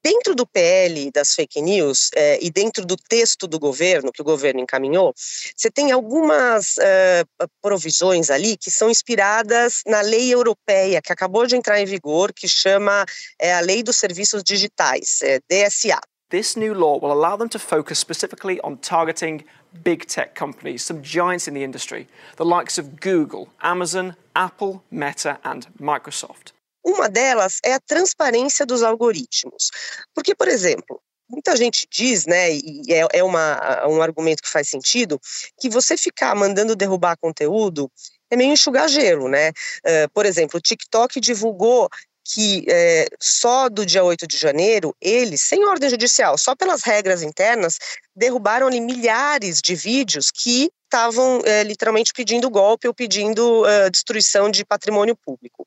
Dentro 0.00 0.36
do 0.36 0.46
PL 0.46 1.10
das 1.10 1.34
fake 1.34 1.60
news 1.60 2.10
eh, 2.14 2.38
e 2.40 2.48
dentro 2.48 2.86
do 2.86 2.94
texto 2.96 3.48
do 3.48 3.58
governo, 3.58 4.12
que 4.12 4.22
o 4.22 4.24
governo 4.24 4.60
encaminhou, 4.60 5.12
você 5.56 5.68
tem 5.68 5.90
algumas 5.90 6.78
eh, 6.78 7.24
provisões 7.60 8.30
ali 8.30 8.56
que 8.56 8.70
são 8.70 8.88
inspiradas 8.88 9.80
na 9.84 10.02
lei 10.02 10.32
europeia, 10.32 11.02
que 11.02 11.12
acabou 11.12 11.44
de 11.48 11.56
entrar 11.56 11.80
em 11.80 11.84
vigor, 11.84 12.32
que 12.32 12.46
chama 12.46 13.04
eh, 13.40 13.52
a 13.52 13.58
Lei 13.58 13.82
dos 13.82 13.96
Serviços 13.96 14.44
Digitais, 14.44 15.18
DSA. 15.50 15.98
This 16.30 16.56
new 16.56 16.74
law 16.74 16.98
will 16.98 17.12
allow 17.12 17.36
them 17.36 17.48
to 17.50 17.58
focus 17.58 18.00
specifically 18.00 18.60
on 18.62 18.78
targeting 18.78 19.44
big 19.84 20.06
tech 20.06 20.34
companies, 20.34 20.82
some 20.82 21.00
giants 21.00 21.46
in 21.46 21.54
the 21.54 21.62
industry, 21.62 22.08
the 22.34 22.44
likes 22.44 22.78
of 22.78 23.00
Google, 23.00 23.48
Amazon, 23.62 24.16
Apple, 24.34 24.82
Meta, 24.90 25.38
and 25.44 25.68
Microsoft. 25.78 26.52
Uma 26.84 27.08
delas 27.08 27.60
é 27.64 27.74
a 27.74 27.80
transparência 27.80 28.66
dos 28.66 28.82
algoritmos. 28.82 29.70
Porque, 30.12 30.34
por 30.34 30.48
exemplo, 30.48 31.00
muita 31.28 31.54
gente 31.54 31.86
diz, 31.88 32.26
né, 32.26 32.52
e 32.52 32.82
é, 32.92 33.06
é 33.12 33.22
uma, 33.22 33.86
um 33.86 34.02
argumento 34.02 34.42
que 34.42 34.50
faz 34.50 34.68
sentido, 34.68 35.20
que 35.60 35.68
você 35.68 35.96
ficar 35.96 36.34
mandando 36.34 36.74
derrubar 36.74 37.16
conteúdo 37.18 37.88
é 38.28 38.36
meio 38.36 38.52
enxugar 38.52 38.88
gelo, 38.88 39.28
né? 39.28 39.50
Uh, 39.50 40.10
por 40.12 40.26
exemplo, 40.26 40.58
o 40.58 40.60
TikTok 40.60 41.20
divulgou 41.20 41.88
que 42.32 42.64
é, 42.68 43.06
só 43.20 43.68
do 43.68 43.86
dia 43.86 44.02
8 44.02 44.26
de 44.26 44.36
janeiro, 44.36 44.94
eles, 45.00 45.42
sem 45.42 45.64
ordem 45.64 45.88
judicial, 45.88 46.36
só 46.36 46.56
pelas 46.56 46.82
regras 46.82 47.22
internas, 47.22 47.78
derrubaram 48.14 48.66
ali 48.66 48.80
milhares 48.80 49.60
de 49.62 49.74
vídeos 49.74 50.30
que 50.30 50.70
estavam 50.84 51.40
é, 51.44 51.62
literalmente 51.62 52.12
pedindo 52.12 52.48
golpe 52.48 52.88
ou 52.88 52.94
pedindo 52.94 53.62
uh, 53.62 53.90
destruição 53.90 54.50
de 54.50 54.64
patrimônio 54.64 55.16
público. 55.16 55.66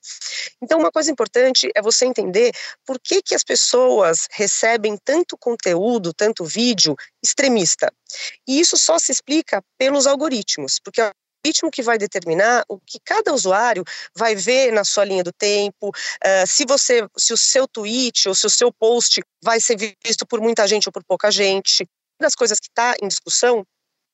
Então, 0.61 0.79
uma 0.79 0.91
coisa 0.91 1.11
importante 1.11 1.69
é 1.75 1.81
você 1.81 2.05
entender 2.05 2.51
por 2.85 2.99
que, 2.99 3.21
que 3.21 3.35
as 3.35 3.43
pessoas 3.43 4.27
recebem 4.31 4.97
tanto 4.97 5.37
conteúdo, 5.37 6.13
tanto 6.13 6.45
vídeo 6.45 6.95
extremista. 7.21 7.91
E 8.47 8.59
isso 8.59 8.77
só 8.77 8.97
se 8.97 9.11
explica 9.11 9.61
pelos 9.77 10.07
algoritmos, 10.07 10.79
porque 10.83 11.01
algoritmo 11.39 11.71
que 11.71 11.81
vai 11.81 11.97
determinar 11.97 12.63
o 12.67 12.79
que 12.79 12.99
cada 13.03 13.33
usuário 13.33 13.83
vai 14.15 14.35
ver 14.35 14.71
na 14.71 14.83
sua 14.83 15.05
linha 15.05 15.23
do 15.23 15.31
tempo, 15.31 15.89
uh, 15.89 16.47
se 16.47 16.65
você, 16.65 17.07
se 17.17 17.33
o 17.33 17.37
seu 17.37 17.67
tweet 17.67 18.27
ou 18.27 18.35
se 18.35 18.45
o 18.45 18.49
seu 18.49 18.71
post 18.71 19.21
vai 19.43 19.59
ser 19.59 19.77
visto 20.03 20.25
por 20.27 20.41
muita 20.41 20.67
gente 20.67 20.87
ou 20.87 20.91
por 20.91 21.03
pouca 21.03 21.31
gente. 21.31 21.83
Uma 22.19 22.27
das 22.27 22.35
coisas 22.35 22.59
que 22.59 22.67
está 22.67 22.95
em 23.01 23.07
discussão 23.07 23.65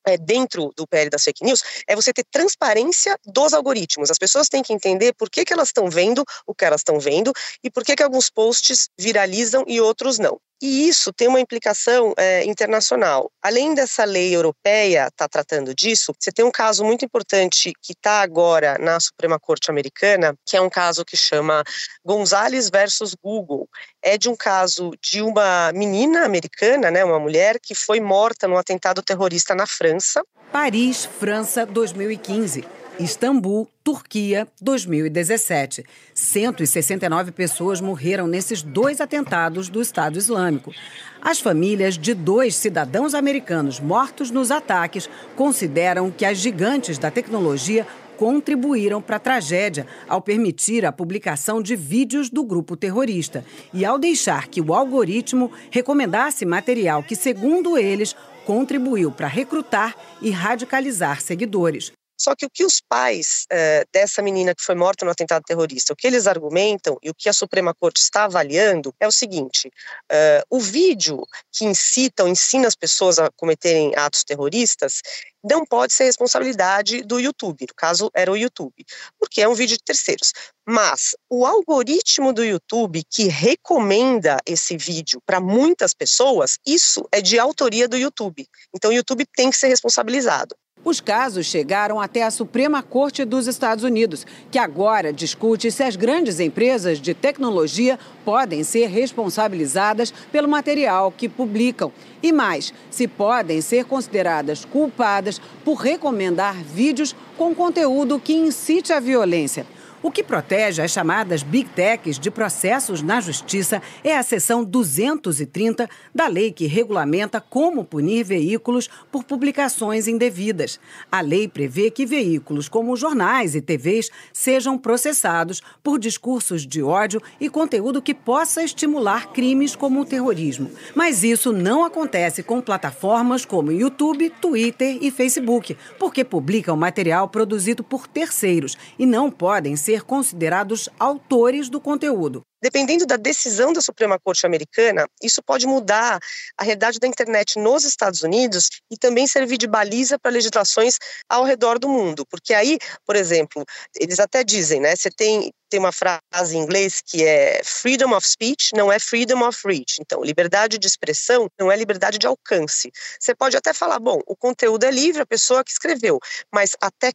é, 0.06 0.16
dentro 0.16 0.72
do 0.76 0.86
PL 0.86 1.10
das 1.10 1.24
fake 1.24 1.44
news 1.44 1.62
é 1.88 1.96
você 1.96 2.12
ter 2.12 2.24
transparência 2.30 3.18
dos 3.26 3.52
algoritmos. 3.52 4.10
As 4.10 4.18
pessoas 4.18 4.48
têm 4.48 4.62
que 4.62 4.72
entender 4.72 5.12
por 5.14 5.28
que, 5.28 5.44
que 5.44 5.52
elas 5.52 5.68
estão 5.68 5.90
vendo 5.90 6.24
o 6.46 6.54
que 6.54 6.64
elas 6.64 6.80
estão 6.80 7.00
vendo 7.00 7.32
e 7.62 7.70
por 7.70 7.84
que, 7.84 7.96
que 7.96 8.02
alguns 8.04 8.30
posts 8.30 8.88
viralizam 8.96 9.64
e 9.66 9.80
outros 9.80 10.18
não. 10.18 10.38
E 10.60 10.88
isso 10.88 11.12
tem 11.12 11.28
uma 11.28 11.40
implicação 11.40 12.14
é, 12.16 12.44
internacional. 12.44 13.30
Além 13.42 13.74
dessa 13.74 14.04
lei 14.04 14.34
europeia 14.34 15.08
estar 15.08 15.10
tá 15.10 15.28
tratando 15.28 15.74
disso, 15.74 16.14
você 16.18 16.32
tem 16.32 16.44
um 16.44 16.50
caso 16.50 16.84
muito 16.84 17.04
importante 17.04 17.72
que 17.82 17.92
está 17.92 18.22
agora 18.22 18.78
na 18.78 18.98
Suprema 18.98 19.38
Corte 19.38 19.70
Americana, 19.70 20.34
que 20.46 20.56
é 20.56 20.60
um 20.60 20.70
caso 20.70 21.04
que 21.04 21.16
chama 21.16 21.62
Gonzalez 22.04 22.70
versus 22.70 23.14
Google. 23.14 23.68
É 24.02 24.16
de 24.16 24.28
um 24.28 24.36
caso 24.36 24.92
de 25.02 25.20
uma 25.20 25.72
menina 25.74 26.24
americana, 26.24 26.90
né, 26.90 27.04
uma 27.04 27.20
mulher, 27.20 27.58
que 27.60 27.74
foi 27.74 28.00
morta 28.00 28.48
num 28.48 28.56
atentado 28.56 29.02
terrorista 29.02 29.54
na 29.54 29.66
França. 29.66 30.22
Paris, 30.50 31.04
França, 31.04 31.66
2015. 31.66 32.85
Istambul, 32.98 33.68
Turquia, 33.84 34.48
2017. 34.58 35.84
169 36.14 37.30
pessoas 37.30 37.78
morreram 37.78 38.26
nesses 38.26 38.62
dois 38.62 39.02
atentados 39.02 39.68
do 39.68 39.82
Estado 39.82 40.16
Islâmico. 40.16 40.72
As 41.20 41.38
famílias 41.38 41.98
de 41.98 42.14
dois 42.14 42.56
cidadãos 42.56 43.12
americanos 43.12 43.80
mortos 43.80 44.30
nos 44.30 44.50
ataques 44.50 45.10
consideram 45.34 46.10
que 46.10 46.24
as 46.24 46.38
gigantes 46.38 46.96
da 46.96 47.10
tecnologia 47.10 47.86
contribuíram 48.16 49.02
para 49.02 49.16
a 49.16 49.20
tragédia 49.20 49.86
ao 50.08 50.22
permitir 50.22 50.86
a 50.86 50.90
publicação 50.90 51.60
de 51.60 51.76
vídeos 51.76 52.30
do 52.30 52.42
grupo 52.42 52.78
terrorista 52.78 53.44
e 53.74 53.84
ao 53.84 53.98
deixar 53.98 54.48
que 54.48 54.62
o 54.62 54.72
algoritmo 54.72 55.52
recomendasse 55.70 56.46
material 56.46 57.02
que, 57.02 57.14
segundo 57.14 57.76
eles, 57.76 58.16
contribuiu 58.46 59.12
para 59.12 59.28
recrutar 59.28 59.94
e 60.22 60.30
radicalizar 60.30 61.20
seguidores. 61.20 61.92
Só 62.18 62.34
que 62.34 62.46
o 62.46 62.50
que 62.50 62.64
os 62.64 62.80
pais 62.80 63.46
uh, 63.52 63.86
dessa 63.92 64.22
menina 64.22 64.54
que 64.54 64.62
foi 64.62 64.74
morta 64.74 65.04
no 65.04 65.10
atentado 65.10 65.42
terrorista, 65.44 65.92
o 65.92 65.96
que 65.96 66.06
eles 66.06 66.26
argumentam 66.26 66.98
e 67.02 67.10
o 67.10 67.14
que 67.14 67.28
a 67.28 67.32
Suprema 67.32 67.74
Corte 67.74 68.00
está 68.00 68.24
avaliando 68.24 68.94
é 68.98 69.06
o 69.06 69.12
seguinte: 69.12 69.68
uh, 69.68 70.42
o 70.48 70.58
vídeo 70.58 71.22
que 71.52 71.64
incita 71.64 72.22
ou 72.22 72.28
ensina 72.28 72.66
as 72.66 72.74
pessoas 72.74 73.18
a 73.18 73.30
cometerem 73.36 73.92
atos 73.96 74.24
terroristas 74.24 75.02
não 75.44 75.64
pode 75.64 75.92
ser 75.92 76.04
responsabilidade 76.04 77.02
do 77.02 77.20
YouTube, 77.20 77.66
no 77.68 77.74
caso 77.74 78.10
era 78.14 78.32
o 78.32 78.36
YouTube, 78.36 78.84
porque 79.18 79.40
é 79.40 79.48
um 79.48 79.54
vídeo 79.54 79.76
de 79.76 79.84
terceiros. 79.84 80.32
Mas 80.66 81.14
o 81.30 81.46
algoritmo 81.46 82.32
do 82.32 82.44
YouTube 82.44 83.04
que 83.08 83.28
recomenda 83.28 84.38
esse 84.44 84.76
vídeo 84.76 85.22
para 85.24 85.40
muitas 85.40 85.94
pessoas, 85.94 86.58
isso 86.66 87.06
é 87.12 87.20
de 87.20 87.38
autoria 87.38 87.86
do 87.86 87.96
YouTube. 87.96 88.48
Então 88.74 88.90
o 88.90 88.94
YouTube 88.94 89.24
tem 89.36 89.50
que 89.50 89.56
ser 89.56 89.68
responsabilizado. 89.68 90.56
Os 90.86 91.00
casos 91.00 91.46
chegaram 91.46 92.00
até 92.00 92.22
a 92.22 92.30
Suprema 92.30 92.80
Corte 92.80 93.24
dos 93.24 93.48
Estados 93.48 93.82
Unidos, 93.82 94.24
que 94.52 94.56
agora 94.56 95.12
discute 95.12 95.68
se 95.68 95.82
as 95.82 95.96
grandes 95.96 96.38
empresas 96.38 97.00
de 97.00 97.12
tecnologia 97.12 97.98
podem 98.24 98.62
ser 98.62 98.86
responsabilizadas 98.86 100.14
pelo 100.30 100.46
material 100.46 101.10
que 101.10 101.28
publicam. 101.28 101.90
E 102.22 102.30
mais, 102.30 102.72
se 102.88 103.08
podem 103.08 103.60
ser 103.60 103.84
consideradas 103.86 104.64
culpadas 104.64 105.40
por 105.64 105.74
recomendar 105.74 106.54
vídeos 106.54 107.16
com 107.36 107.52
conteúdo 107.52 108.20
que 108.20 108.34
incite 108.34 108.92
a 108.92 109.00
violência. 109.00 109.66
O 110.02 110.10
que 110.10 110.22
protege 110.22 110.82
as 110.82 110.90
chamadas 110.90 111.42
Big 111.42 111.70
Techs 111.70 112.18
de 112.18 112.30
processos 112.30 113.00
na 113.00 113.18
justiça 113.18 113.80
é 114.04 114.16
a 114.16 114.22
seção 114.22 114.62
230 114.62 115.88
da 116.14 116.26
lei 116.26 116.52
que 116.52 116.66
regulamenta 116.66 117.40
como 117.40 117.84
punir 117.84 118.22
veículos 118.22 118.90
por 119.10 119.24
publicações 119.24 120.06
indevidas. 120.06 120.78
A 121.10 121.22
lei 121.22 121.48
prevê 121.48 121.90
que 121.90 122.04
veículos 122.04 122.68
como 122.68 122.96
jornais 122.96 123.54
e 123.54 123.62
TVs 123.62 124.10
sejam 124.32 124.76
processados 124.76 125.62
por 125.82 125.98
discursos 125.98 126.66
de 126.66 126.82
ódio 126.82 127.20
e 127.40 127.48
conteúdo 127.48 128.02
que 128.02 128.14
possa 128.14 128.62
estimular 128.62 129.32
crimes 129.32 129.74
como 129.74 130.00
o 130.00 130.04
terrorismo. 130.04 130.70
Mas 130.94 131.24
isso 131.24 131.52
não 131.52 131.84
acontece 131.84 132.42
com 132.42 132.60
plataformas 132.60 133.46
como 133.46 133.72
YouTube, 133.72 134.30
Twitter 134.42 134.98
e 135.00 135.10
Facebook, 135.10 135.76
porque 135.98 136.22
publicam 136.22 136.76
material 136.76 137.28
produzido 137.28 137.82
por 137.82 138.06
terceiros 138.06 138.76
e 138.98 139.06
não 139.06 139.30
podem 139.30 139.74
ser 139.74 139.85
ser 139.86 140.02
considerados 140.02 140.88
autores 140.98 141.68
do 141.68 141.80
conteúdo. 141.80 142.42
Dependendo 142.60 143.06
da 143.06 143.16
decisão 143.16 143.72
da 143.72 143.80
Suprema 143.80 144.18
Corte 144.18 144.44
Americana, 144.44 145.06
isso 145.22 145.40
pode 145.40 145.64
mudar 145.64 146.18
a 146.58 146.64
realidade 146.64 146.98
da 146.98 147.06
internet 147.06 147.56
nos 147.56 147.84
Estados 147.84 148.22
Unidos 148.22 148.68
e 148.90 148.96
também 148.96 149.28
servir 149.28 149.58
de 149.58 149.68
baliza 149.68 150.18
para 150.18 150.32
legislações 150.32 150.98
ao 151.28 151.44
redor 151.44 151.78
do 151.78 151.88
mundo. 151.88 152.26
Porque 152.26 152.52
aí, 152.52 152.78
por 153.04 153.14
exemplo, 153.14 153.64
eles 153.94 154.18
até 154.18 154.42
dizem, 154.42 154.80
né? 154.80 154.96
Você 154.96 155.08
tem, 155.08 155.52
tem 155.70 155.78
uma 155.78 155.92
frase 155.92 156.56
em 156.56 156.60
inglês 156.60 157.00
que 157.04 157.24
é 157.24 157.60
freedom 157.62 158.12
of 158.16 158.28
speech 158.28 158.74
não 158.74 158.90
é 158.90 158.98
freedom 158.98 159.46
of 159.46 159.60
reach. 159.64 159.98
Então, 160.00 160.24
liberdade 160.24 160.78
de 160.78 160.86
expressão 160.88 161.48
não 161.56 161.70
é 161.70 161.76
liberdade 161.76 162.18
de 162.18 162.26
alcance. 162.26 162.90
Você 163.20 163.36
pode 163.36 163.56
até 163.56 163.72
falar, 163.72 164.00
bom, 164.00 164.18
o 164.26 164.34
conteúdo 164.34 164.82
é 164.82 164.90
livre, 164.90 165.22
a 165.22 165.26
pessoa 165.26 165.62
que 165.62 165.70
escreveu, 165.70 166.18
mas 166.52 166.72
até 166.80 167.12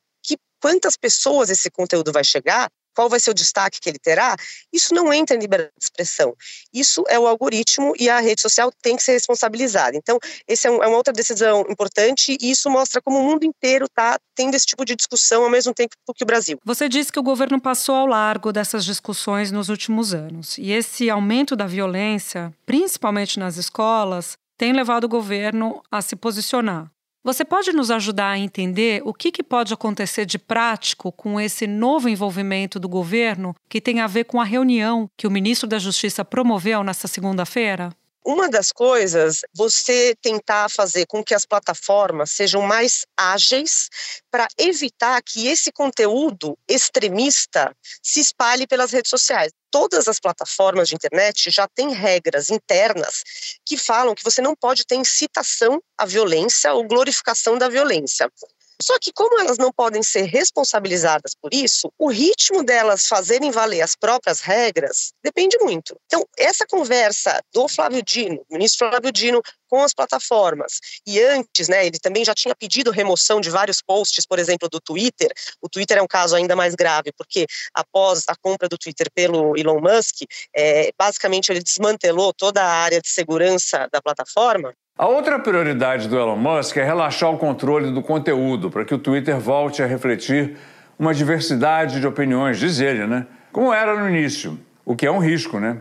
quantas 0.62 0.96
pessoas 0.96 1.50
esse 1.50 1.70
conteúdo 1.70 2.12
vai 2.12 2.24
chegar, 2.24 2.70
qual 2.94 3.10
vai 3.10 3.20
ser 3.20 3.32
o 3.32 3.34
destaque 3.34 3.80
que 3.80 3.90
ele 3.90 4.00
terá, 4.00 4.36
isso 4.72 4.94
não 4.94 5.14
entra 5.14 5.36
em 5.36 5.40
liberdade 5.40 5.72
de 5.78 5.84
expressão. 5.84 6.36
Isso 6.74 7.04
é 7.08 7.18
o 7.18 7.28
algoritmo 7.28 7.94
e 7.98 8.10
a 8.10 8.20
rede 8.20 8.42
social 8.42 8.72
tem 8.82 8.96
que 8.96 9.04
ser 9.04 9.14
responsabilizada. 9.14 9.96
Então, 9.96 10.20
essa 10.48 10.68
é, 10.68 10.72
um, 10.72 10.84
é, 10.84 10.88
uma 10.88 10.98
outra 10.98 11.14
decisão 11.14 11.66
importante 11.70 12.38
e 12.40 12.52
isso 12.52 12.70
mostra 12.70 13.02
como 13.02 13.20
o 13.20 13.24
mundo 13.24 13.46
inteiro 13.46 13.86
está 13.86 14.20
tendo 14.36 14.56
esse 14.56 14.66
tipo 14.66 14.86
de 14.86 14.96
discussão 14.96 15.44
ao 15.44 15.50
mesmo 15.50 15.74
tempo 15.74 15.96
que 16.14 16.24
o 16.24 16.28
Brasil. 16.28 16.60
Você 16.66 16.90
disse 16.90 17.12
que 17.12 17.20
o 17.20 17.24
governo 17.24 17.60
passou 17.60 17.96
ao 17.96 18.06
largo 18.06 18.52
dessas 18.52 18.84
discussões 18.84 19.52
nos 19.52 19.70
últimos 19.70 20.14
anos. 20.14 20.58
E 20.58 20.72
esse 20.72 21.10
aumento 21.10 21.56
da 21.56 21.66
violência, 21.66 22.54
principalmente 22.66 23.40
nas 23.40 23.58
escolas, 23.58 24.38
tem 24.58 24.74
levado 24.74 25.06
o 25.06 25.10
governo 25.10 25.82
a 25.90 26.02
se 26.02 26.16
posicionar. 26.16 26.92
Você 27.24 27.46
pode 27.46 27.72
nos 27.72 27.92
ajudar 27.92 28.32
a 28.32 28.40
entender 28.40 29.04
o 29.06 29.14
que, 29.14 29.32
que 29.32 29.44
pode 29.44 29.72
acontecer 29.72 30.26
de 30.26 30.40
prático 30.40 31.12
com 31.12 31.40
esse 31.40 31.68
novo 31.68 32.10
envolvimento 32.10 32.80
do 32.80 32.90
governo 32.90 33.56
que 33.70 33.80
tem 33.80 34.00
a 34.00 34.08
ver 34.08 34.24
com 34.24 34.42
a 34.42 34.44
reunião 34.44 35.08
que 35.16 35.28
o 35.28 35.32
ministro 35.32 35.70
da 35.70 35.78
Justiça 35.78 36.26
promoveu 36.26 36.84
nesta 36.84 37.08
segunda-feira? 37.08 37.90
Uma 38.24 38.48
das 38.48 38.72
coisas, 38.72 39.42
você 39.52 40.16
tentar 40.22 40.70
fazer 40.70 41.08
com 41.08 41.24
que 41.24 41.34
as 41.34 41.44
plataformas 41.44 42.30
sejam 42.30 42.62
mais 42.62 43.04
ágeis 43.18 43.90
para 44.30 44.48
evitar 44.60 45.20
que 45.24 45.48
esse 45.48 45.72
conteúdo 45.72 46.56
extremista 46.68 47.76
se 48.02 48.20
espalhe 48.20 48.68
pelas 48.68 48.92
redes 48.92 49.10
sociais. 49.10 49.52
Todas 49.72 50.08
as 50.08 50.20
plataformas 50.20 50.88
de 50.88 50.96
internet 50.96 51.50
já 51.50 51.68
têm 51.68 51.94
regras 51.94 52.52
internas 52.52 53.24
que 53.66 53.76
falam 53.76 54.14
que 54.14 54.24
você 54.24 54.40
não 54.40 54.56
pode 54.56 54.86
ter 54.86 54.96
incitação 54.96 55.82
à 55.98 56.06
violência 56.06 56.74
ou 56.74 56.88
glorificação 56.88 57.58
da 57.58 57.70
violência. 57.70 58.32
Só 58.82 58.98
que, 59.00 59.12
como 59.14 59.40
elas 59.40 59.58
não 59.58 59.72
podem 59.72 60.04
ser 60.04 60.24
responsabilizadas 60.24 61.36
por 61.40 61.54
isso, 61.54 61.92
o 61.98 62.10
ritmo 62.10 62.64
delas 62.64 63.08
fazerem 63.08 63.52
valer 63.52 63.82
as 63.82 63.96
próprias 63.96 64.42
regras 64.42 65.14
depende 65.24 65.58
muito. 65.60 65.96
Então, 66.06 66.26
essa 66.38 66.66
conversa 66.66 67.42
do 67.54 67.68
Flávio 67.68 68.04
Dino, 68.04 68.44
ministro 68.50 68.90
Flávio 68.90 69.12
Dino, 69.12 69.42
com 69.72 69.82
as 69.82 69.94
plataformas. 69.94 70.80
E 71.08 71.22
antes, 71.22 71.70
né, 71.70 71.86
ele 71.86 71.98
também 71.98 72.26
já 72.26 72.34
tinha 72.34 72.54
pedido 72.54 72.92
remoção 72.92 73.40
de 73.40 73.50
vários 73.50 73.82
posts, 73.82 74.26
por 74.26 74.38
exemplo, 74.38 74.68
do 74.70 74.82
Twitter. 74.82 75.32
O 75.62 75.70
Twitter 75.70 75.98
é 75.98 76.02
um 76.02 76.08
caso 76.08 76.36
ainda 76.36 76.58
mais 76.58 76.76
grave, 76.76 77.14
porque 77.18 77.46
após 77.74 78.26
a 78.28 78.36
compra 78.36 78.68
do 78.68 78.78
Twitter 78.78 79.08
pelo 79.14 79.58
Elon 79.58 79.80
Musk, 79.80 80.24
é, 80.54 80.92
basicamente 80.98 81.50
ele 81.50 81.64
desmantelou 81.64 82.34
toda 82.34 82.62
a 82.62 82.70
área 82.70 83.00
de 83.00 83.08
segurança 83.08 83.88
da 83.92 84.02
plataforma. 84.02 84.74
A 85.02 85.08
outra 85.08 85.40
prioridade 85.40 86.08
do 86.08 86.16
Elon 86.16 86.36
Musk 86.36 86.78
é 86.78 86.84
relaxar 86.84 87.32
o 87.32 87.38
controle 87.40 87.92
do 87.92 88.04
conteúdo 88.04 88.70
para 88.70 88.86
que 88.86 88.94
o 88.94 89.00
Twitter 89.00 89.40
volte 89.40 89.82
a 89.82 89.88
refletir 89.88 90.56
uma 91.00 91.12
diversidade 91.12 92.00
de 92.00 92.06
opiniões, 92.06 92.60
diz 92.60 92.80
ele, 92.80 93.08
né? 93.08 93.26
Como 93.52 93.74
era 93.74 94.00
no 94.00 94.08
início, 94.08 94.60
o 94.86 94.96
que 94.96 95.08
é 95.08 95.12
um 95.12 95.18
risco, 95.18 95.60
né? 95.60 95.80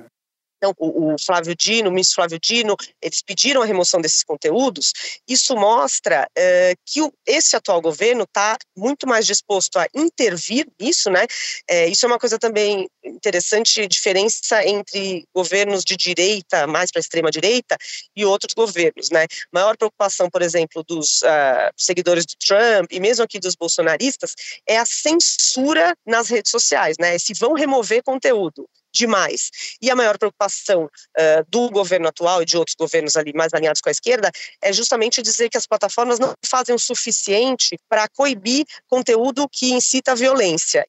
Então, 0.60 0.74
o, 0.76 1.14
o, 1.14 1.18
Flávio 1.18 1.56
Dino, 1.56 1.88
o 1.88 1.92
ministro 1.92 2.16
Flávio 2.16 2.38
Dino, 2.38 2.76
eles 3.00 3.22
pediram 3.22 3.62
a 3.62 3.64
remoção 3.64 3.98
desses 3.98 4.22
conteúdos. 4.22 4.92
Isso 5.26 5.56
mostra 5.56 6.28
é, 6.36 6.74
que 6.84 7.00
o, 7.00 7.10
esse 7.26 7.56
atual 7.56 7.80
governo 7.80 8.24
está 8.24 8.58
muito 8.76 9.06
mais 9.06 9.24
disposto 9.24 9.78
a 9.78 9.86
intervir 9.94 10.66
nisso, 10.78 11.10
né? 11.10 11.26
É, 11.66 11.88
isso 11.88 12.04
é 12.04 12.08
uma 12.08 12.18
coisa 12.18 12.38
também 12.38 12.90
interessante, 13.02 13.86
diferença 13.86 14.62
entre 14.66 15.24
governos 15.34 15.82
de 15.82 15.96
direita, 15.96 16.66
mais 16.66 16.90
para 16.90 16.98
a 16.98 17.02
extrema 17.02 17.30
direita, 17.30 17.78
e 18.14 18.26
outros 18.26 18.52
governos, 18.52 19.08
né? 19.08 19.26
Maior 19.50 19.78
preocupação, 19.78 20.28
por 20.28 20.42
exemplo, 20.42 20.84
dos 20.84 21.22
uh, 21.22 21.72
seguidores 21.74 22.26
do 22.26 22.34
Trump 22.36 22.92
e 22.92 23.00
mesmo 23.00 23.24
aqui 23.24 23.38
dos 23.40 23.54
bolsonaristas 23.54 24.34
é 24.68 24.76
a 24.76 24.84
censura 24.84 25.96
nas 26.06 26.28
redes 26.28 26.50
sociais, 26.50 26.96
né? 27.00 27.18
Se 27.18 27.32
vão 27.32 27.54
remover 27.54 28.02
conteúdo 28.02 28.68
demais. 28.92 29.50
E 29.80 29.90
a 29.90 29.96
maior 29.96 30.18
preocupação 30.18 30.84
uh, 30.84 31.46
do 31.48 31.70
governo 31.70 32.08
atual 32.08 32.42
e 32.42 32.44
de 32.44 32.56
outros 32.56 32.76
governos 32.78 33.16
ali 33.16 33.32
mais 33.34 33.52
alinhados 33.54 33.80
com 33.80 33.88
a 33.88 33.92
esquerda 33.92 34.30
é 34.62 34.72
justamente 34.72 35.22
dizer 35.22 35.48
que 35.48 35.56
as 35.56 35.66
plataformas 35.66 36.18
não 36.18 36.34
fazem 36.44 36.74
o 36.74 36.78
suficiente 36.78 37.78
para 37.88 38.08
coibir 38.08 38.64
conteúdo 38.88 39.48
que 39.50 39.72
incita 39.72 40.12
a 40.12 40.14
violência. 40.14 40.86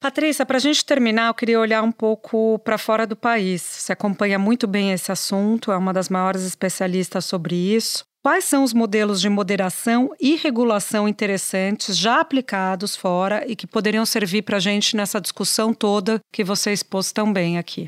Patrícia, 0.00 0.46
para 0.46 0.58
a 0.58 0.60
gente 0.60 0.84
terminar, 0.84 1.26
eu 1.26 1.34
queria 1.34 1.58
olhar 1.58 1.82
um 1.82 1.90
pouco 1.90 2.58
para 2.60 2.78
fora 2.78 3.04
do 3.04 3.16
país. 3.16 3.62
Você 3.62 3.92
acompanha 3.92 4.38
muito 4.38 4.66
bem 4.68 4.92
esse 4.92 5.10
assunto, 5.10 5.72
é 5.72 5.76
uma 5.76 5.92
das 5.92 6.08
maiores 6.08 6.42
especialistas 6.42 7.24
sobre 7.24 7.56
isso. 7.56 8.07
Quais 8.22 8.44
são 8.44 8.64
os 8.64 8.72
modelos 8.72 9.20
de 9.20 9.28
moderação 9.28 10.10
e 10.20 10.36
regulação 10.36 11.06
interessantes 11.08 11.96
já 11.96 12.20
aplicados 12.20 12.96
fora 12.96 13.44
e 13.46 13.54
que 13.54 13.66
poderiam 13.66 14.04
servir 14.04 14.42
para 14.42 14.56
a 14.56 14.60
gente 14.60 14.96
nessa 14.96 15.20
discussão 15.20 15.72
toda 15.72 16.20
que 16.32 16.42
você 16.42 16.72
expôs 16.72 17.12
tão 17.12 17.32
bem 17.32 17.58
aqui? 17.58 17.86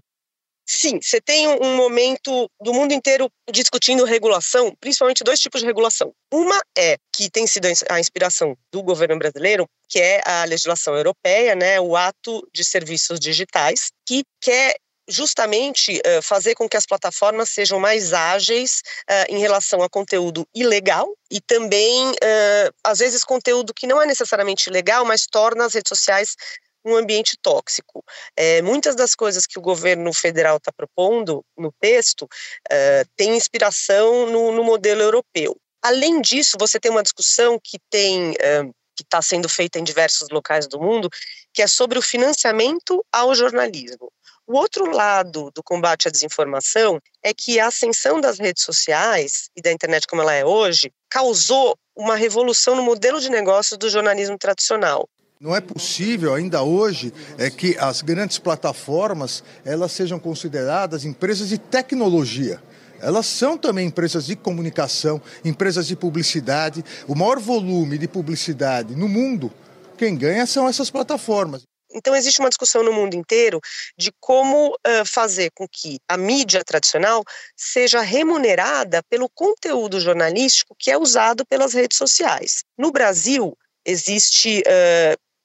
Sim, 0.73 1.01
você 1.03 1.21
tem 1.21 1.49
um 1.49 1.77
momento 1.77 2.49
do 2.63 2.73
mundo 2.73 2.95
inteiro 2.95 3.29
discutindo 3.51 4.05
regulação, 4.05 4.73
principalmente 4.79 5.25
dois 5.25 5.41
tipos 5.41 5.63
de 5.63 5.67
regulação. 5.67 6.13
Uma 6.33 6.61
é 6.79 6.97
que 7.13 7.29
tem 7.29 7.45
sido 7.45 7.67
a 7.91 7.99
inspiração 7.99 8.57
do 8.73 8.81
governo 8.81 9.19
brasileiro, 9.19 9.67
que 9.89 9.99
é 9.99 10.21
a 10.25 10.45
legislação 10.45 10.95
europeia, 10.95 11.57
né, 11.57 11.81
o 11.81 11.97
ato 11.97 12.49
de 12.55 12.65
serviços 12.65 13.19
digitais, 13.19 13.91
que 14.07 14.23
quer 14.41 14.77
justamente 15.11 15.99
uh, 15.99 16.23
fazer 16.23 16.55
com 16.55 16.69
que 16.69 16.77
as 16.77 16.87
plataformas 16.87 17.51
sejam 17.51 17.79
mais 17.79 18.13
ágeis 18.13 18.83
uh, 19.09 19.27
em 19.29 19.39
relação 19.39 19.83
a 19.83 19.89
conteúdo 19.89 20.47
ilegal 20.55 21.13
e 21.31 21.41
também, 21.41 22.11
uh, 22.11 22.75
às 22.85 22.99
vezes, 23.01 23.25
conteúdo 23.25 23.75
que 23.75 23.87
não 23.87 24.01
é 24.01 24.07
necessariamente 24.07 24.71
legal, 24.71 25.05
mas 25.05 25.27
torna 25.27 25.67
as 25.67 25.75
redes 25.75 25.89
sociais 25.89 26.37
um 26.83 26.97
ambiente 26.97 27.37
tóxico. 27.43 28.03
É, 28.35 28.63
muitas 28.63 28.97
das 28.97 29.15
coisas 29.15 29.47
que 29.47 29.59
o 29.59 29.63
governo 29.63 30.15
federal 30.15 30.57
está 30.57 30.73
propondo 30.73 31.45
no 31.55 31.71
texto 31.79 32.23
uh, 32.23 33.09
tem 33.17 33.37
inspiração 33.37 34.27
no, 34.27 34.51
no, 34.53 34.65
modelo 34.65 35.03
europeu. 35.03 35.55
Além 35.83 36.23
disso, 36.23 36.57
você 36.59 36.81
tem 36.81 36.91
uma 36.91 37.03
discussão 37.03 37.59
que 37.63 37.79
tem 37.91 38.35
que 39.01 39.03
está 39.03 39.23
sendo 39.23 39.49
feita 39.49 39.79
em 39.79 39.85
diversos 39.85 40.29
locais 40.29 40.67
do 40.67 40.79
mundo, 40.79 41.09
que 41.55 41.63
é 41.63 41.67
sobre 41.67 41.99
o 41.99 42.03
financiamento 42.03 43.03
ao 43.11 43.35
jornalismo. 43.35 44.13
O 44.53 44.57
outro 44.57 44.91
lado 44.91 45.49
do 45.55 45.63
combate 45.63 46.09
à 46.09 46.11
desinformação 46.11 47.01
é 47.23 47.33
que 47.33 47.61
a 47.61 47.69
ascensão 47.69 48.21
das 48.21 48.41
redes 48.41 48.65
sociais 48.65 49.49
e 49.57 49.63
da 49.63 49.71
internet 49.71 50.09
como 50.09 50.23
ela 50.23 50.35
é 50.35 50.45
hoje 50.45 50.91
causou 51.09 51.79
uma 51.97 52.17
revolução 52.17 52.75
no 52.75 52.83
modelo 52.83 53.21
de 53.21 53.31
negócio 53.31 53.79
do 53.79 53.89
jornalismo 53.89 54.37
tradicional. 54.37 55.09
Não 55.41 55.55
é 55.55 55.61
possível 55.61 56.35
ainda 56.35 56.65
hoje 56.65 57.15
é 57.39 57.49
que 57.49 57.79
as 57.79 58.03
grandes 58.03 58.41
plataformas 58.41 59.45
elas 59.65 59.93
sejam 59.93 60.19
consideradas 60.19 61.05
empresas 61.05 61.49
de 61.49 61.57
tecnologia. 61.57 62.61
Elas 63.01 63.27
são 63.27 63.57
também 63.57 63.87
empresas 63.87 64.27
de 64.27 64.35
comunicação, 64.35 65.23
empresas 65.45 65.87
de 65.87 65.95
publicidade. 65.95 66.85
O 67.07 67.15
maior 67.15 67.39
volume 67.39 67.97
de 67.97 68.09
publicidade 68.09 68.97
no 68.97 69.09
mundo, 69.09 69.53
quem 69.97 70.17
ganha 70.17 70.45
são 70.45 70.67
essas 70.69 70.91
plataformas. 70.91 71.70
Então, 71.93 72.15
existe 72.15 72.41
uma 72.41 72.49
discussão 72.49 72.83
no 72.83 72.93
mundo 72.93 73.15
inteiro 73.15 73.61
de 73.97 74.13
como 74.21 74.75
uh, 74.75 75.05
fazer 75.05 75.51
com 75.53 75.67
que 75.69 75.99
a 76.09 76.17
mídia 76.17 76.65
tradicional 76.65 77.25
seja 77.57 78.01
remunerada 78.01 79.03
pelo 79.05 79.29
conteúdo 79.29 80.01
jornalístico 80.01 80.75
que 80.79 80.91
é 80.91 80.99
usado 80.99 81.45
pelas 81.47 81.75
redes 81.75 81.99
sociais. 81.99 82.65
No 82.79 82.91
Brasil, 82.91 83.57
existe. 83.85 84.63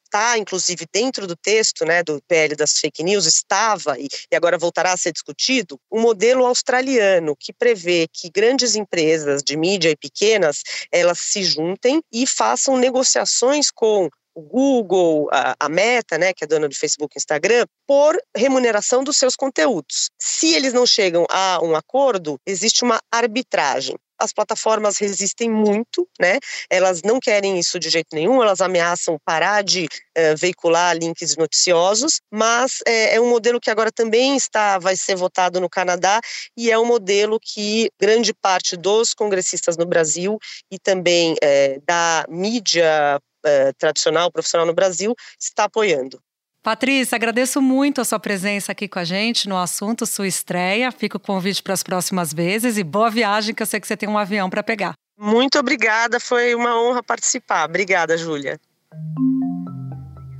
Está, 0.05 0.37
inclusive, 0.37 0.85
dentro 0.93 1.27
do 1.27 1.35
texto 1.35 1.83
né, 1.83 2.01
do 2.01 2.21
PL 2.25 2.55
das 2.55 2.79
fake 2.79 3.03
news, 3.03 3.25
estava 3.25 3.99
e, 3.99 4.07
e 4.31 4.35
agora 4.35 4.57
voltará 4.57 4.93
a 4.93 4.97
ser 4.97 5.11
discutido, 5.11 5.77
o 5.89 5.97
um 5.97 6.01
modelo 6.01 6.45
australiano 6.45 7.35
que 7.37 7.51
prevê 7.51 8.07
que 8.13 8.29
grandes 8.29 8.75
empresas 8.75 9.43
de 9.43 9.57
mídia 9.57 9.89
e 9.89 9.95
pequenas 9.97 10.61
elas 10.89 11.19
se 11.19 11.43
juntem 11.43 12.01
e 12.13 12.25
façam 12.25 12.77
negociações 12.77 13.69
com 13.69 14.09
o 14.35 14.41
Google, 14.41 15.29
a, 15.31 15.55
a, 15.59 15.69
Meta, 15.69 16.17
né, 16.17 16.33
que 16.33 16.43
é 16.43 16.47
dona 16.47 16.67
do 16.67 16.75
Facebook 16.75 17.15
e 17.15 17.19
Instagram, 17.19 17.65
por 17.87 18.17
remuneração 18.35 19.03
dos 19.03 19.17
seus 19.17 19.35
conteúdos. 19.35 20.09
Se 20.19 20.53
eles 20.53 20.73
não 20.73 20.85
chegam 20.85 21.25
a 21.29 21.59
um 21.63 21.75
acordo, 21.75 22.37
existe 22.45 22.83
uma 22.83 22.99
arbitragem. 23.11 23.95
As 24.17 24.31
plataformas 24.31 24.97
resistem 24.97 25.49
muito, 25.49 26.07
né? 26.19 26.39
Elas 26.69 27.01
não 27.03 27.19
querem 27.19 27.59
isso 27.59 27.77
de 27.77 27.89
jeito 27.89 28.07
nenhum, 28.13 28.41
elas 28.41 28.61
ameaçam 28.61 29.17
parar 29.25 29.61
de 29.61 29.85
uh, 29.85 30.37
veicular 30.37 30.95
links 30.95 31.35
noticiosos, 31.35 32.21
mas 32.31 32.79
é, 32.87 33.15
é, 33.15 33.21
um 33.21 33.29
modelo 33.29 33.59
que 33.59 33.69
agora 33.69 33.91
também 33.91 34.37
está, 34.37 34.79
vai 34.79 34.95
ser 34.95 35.15
votado 35.15 35.59
no 35.59 35.69
Canadá 35.69 36.21
e 36.57 36.71
é 36.71 36.79
um 36.79 36.85
modelo 36.85 37.37
que 37.41 37.89
grande 37.99 38.33
parte 38.33 38.77
dos 38.77 39.13
congressistas 39.13 39.75
no 39.75 39.85
Brasil 39.85 40.39
e 40.71 40.79
também 40.79 41.35
é, 41.41 41.79
da 41.85 42.25
mídia 42.29 43.19
uh, 43.45 43.73
tradicional, 43.77 44.31
profissional 44.31 44.65
no 44.65 44.73
Brasil, 44.73 45.13
está 45.39 45.65
apoiando. 45.65 46.19
Patrícia, 46.65 47.15
agradeço 47.15 47.61
muito 47.61 48.01
a 48.01 48.03
sua 48.03 48.19
presença 48.19 48.71
aqui 48.71 48.87
com 48.87 48.97
a 48.97 49.03
gente 49.03 49.47
no 49.47 49.55
assunto, 49.55 50.03
sua 50.03 50.27
estreia. 50.27 50.91
Fica 50.91 51.17
o 51.17 51.19
convite 51.19 51.61
para 51.61 51.75
as 51.75 51.83
próximas 51.83 52.33
vezes 52.33 52.77
e 52.79 52.83
boa 52.83 53.07
viagem, 53.07 53.53
que 53.53 53.61
eu 53.61 53.67
sei 53.67 53.79
que 53.79 53.85
você 53.85 53.95
tem 53.95 54.09
um 54.09 54.17
avião 54.17 54.49
para 54.49 54.63
pegar. 54.63 54.93
Muito 55.15 55.59
obrigada, 55.59 56.19
foi 56.19 56.55
uma 56.55 56.75
honra 56.81 57.03
participar. 57.03 57.69
Obrigada, 57.69 58.17
Júlia. 58.17 58.59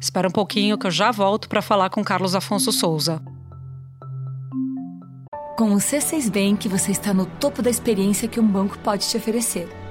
Espera 0.01 0.27
um 0.27 0.31
pouquinho 0.31 0.79
que 0.79 0.87
eu 0.87 0.91
já 0.91 1.11
volto 1.11 1.47
para 1.47 1.61
falar 1.61 1.91
com 1.91 2.03
Carlos 2.03 2.33
Afonso 2.33 2.71
Souza. 2.71 3.21
Com 5.55 5.73
o 5.73 5.77
C6 5.77 6.29
Bank, 6.31 6.67
você 6.67 6.91
está 6.91 7.13
no 7.13 7.27
topo 7.27 7.61
da 7.61 7.69
experiência 7.69 8.27
que 8.27 8.39
um 8.39 8.47
banco 8.47 8.79
pode 8.79 9.07
te 9.07 9.15
oferecer 9.15 9.84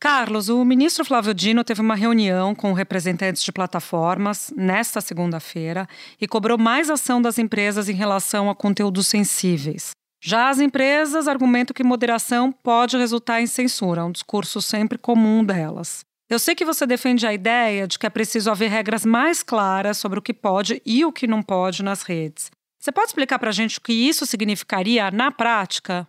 Carlos, 0.00 0.48
o 0.48 0.64
ministro 0.64 1.04
Flávio 1.04 1.34
Dino 1.34 1.62
teve 1.62 1.82
uma 1.82 1.94
reunião 1.94 2.54
com 2.54 2.72
representantes 2.72 3.44
de 3.44 3.52
plataformas 3.52 4.50
nesta 4.56 4.98
segunda-feira 4.98 5.86
e 6.18 6.26
cobrou 6.26 6.56
mais 6.56 6.88
ação 6.88 7.20
das 7.20 7.36
empresas 7.36 7.86
em 7.86 7.92
relação 7.92 8.48
a 8.48 8.54
conteúdos 8.54 9.08
sensíveis. 9.08 9.90
Já 10.22 10.48
as 10.48 10.58
empresas 10.58 11.28
argumentam 11.28 11.74
que 11.74 11.84
moderação 11.84 12.50
pode 12.50 12.96
resultar 12.96 13.42
em 13.42 13.46
censura, 13.46 14.06
um 14.06 14.10
discurso 14.10 14.62
sempre 14.62 14.96
comum 14.96 15.44
delas. 15.44 16.00
Eu 16.30 16.38
sei 16.38 16.54
que 16.54 16.64
você 16.64 16.86
defende 16.86 17.26
a 17.26 17.34
ideia 17.34 17.86
de 17.86 17.98
que 17.98 18.06
é 18.06 18.10
preciso 18.10 18.50
haver 18.50 18.70
regras 18.70 19.04
mais 19.04 19.42
claras 19.42 19.98
sobre 19.98 20.18
o 20.18 20.22
que 20.22 20.32
pode 20.32 20.80
e 20.86 21.04
o 21.04 21.12
que 21.12 21.26
não 21.26 21.42
pode 21.42 21.82
nas 21.82 22.04
redes. 22.04 22.50
Você 22.78 22.90
pode 22.90 23.08
explicar 23.08 23.38
para 23.38 23.50
a 23.50 23.52
gente 23.52 23.76
o 23.76 23.82
que 23.82 23.92
isso 23.92 24.24
significaria 24.24 25.10
na 25.10 25.30
prática? 25.30 26.08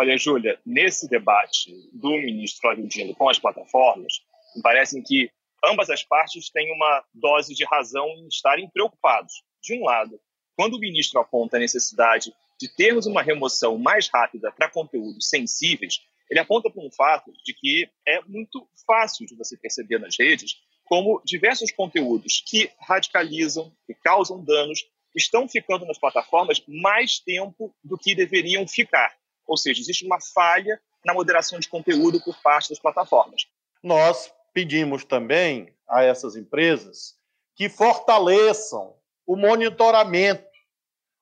Olha, 0.00 0.16
Júlia, 0.16 0.56
nesse 0.64 1.08
debate 1.08 1.72
do 1.92 2.10
ministro 2.10 2.60
Flávio 2.60 2.86
Dino 2.86 3.16
com 3.16 3.28
as 3.28 3.36
plataformas, 3.36 4.22
me 4.54 4.62
parece 4.62 5.02
que 5.02 5.28
ambas 5.64 5.90
as 5.90 6.04
partes 6.04 6.48
têm 6.50 6.72
uma 6.72 7.04
dose 7.12 7.52
de 7.52 7.64
razão 7.64 8.06
em 8.10 8.28
estarem 8.28 8.70
preocupados. 8.70 9.42
De 9.60 9.74
um 9.74 9.82
lado, 9.82 10.20
quando 10.54 10.74
o 10.74 10.78
ministro 10.78 11.18
aponta 11.18 11.56
a 11.56 11.60
necessidade 11.60 12.32
de 12.60 12.68
termos 12.76 13.06
uma 13.06 13.22
remoção 13.22 13.76
mais 13.76 14.08
rápida 14.08 14.52
para 14.52 14.70
conteúdos 14.70 15.28
sensíveis, 15.28 16.00
ele 16.30 16.38
aponta 16.38 16.70
para 16.70 16.80
um 16.80 16.92
fato 16.92 17.32
de 17.44 17.52
que 17.52 17.90
é 18.06 18.20
muito 18.22 18.68
fácil 18.86 19.26
de 19.26 19.34
você 19.34 19.56
perceber 19.56 19.98
nas 19.98 20.16
redes 20.16 20.60
como 20.84 21.20
diversos 21.24 21.72
conteúdos 21.72 22.40
que 22.46 22.70
radicalizam, 22.78 23.72
que 23.84 23.94
causam 23.94 24.44
danos, 24.44 24.86
estão 25.12 25.48
ficando 25.48 25.84
nas 25.86 25.98
plataformas 25.98 26.62
mais 26.68 27.18
tempo 27.18 27.74
do 27.82 27.98
que 27.98 28.14
deveriam 28.14 28.64
ficar. 28.64 29.18
Ou 29.48 29.56
seja, 29.56 29.80
existe 29.80 30.04
uma 30.04 30.20
falha 30.20 30.80
na 31.04 31.14
moderação 31.14 31.58
de 31.58 31.68
conteúdo 31.68 32.22
por 32.22 32.36
parte 32.42 32.68
das 32.68 32.78
plataformas. 32.78 33.46
Nós 33.82 34.32
pedimos 34.52 35.04
também 35.04 35.74
a 35.88 36.04
essas 36.04 36.36
empresas 36.36 37.16
que 37.56 37.68
fortaleçam 37.68 38.94
o 39.26 39.36
monitoramento. 39.36 40.46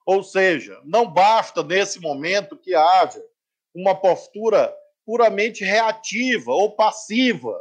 Ou 0.05 0.23
seja, 0.23 0.79
não 0.83 1.09
basta 1.09 1.63
nesse 1.63 1.99
momento 1.99 2.57
que 2.57 2.75
haja 2.75 3.23
uma 3.73 3.95
postura 3.95 4.75
puramente 5.05 5.63
reativa 5.63 6.51
ou 6.51 6.75
passiva 6.75 7.57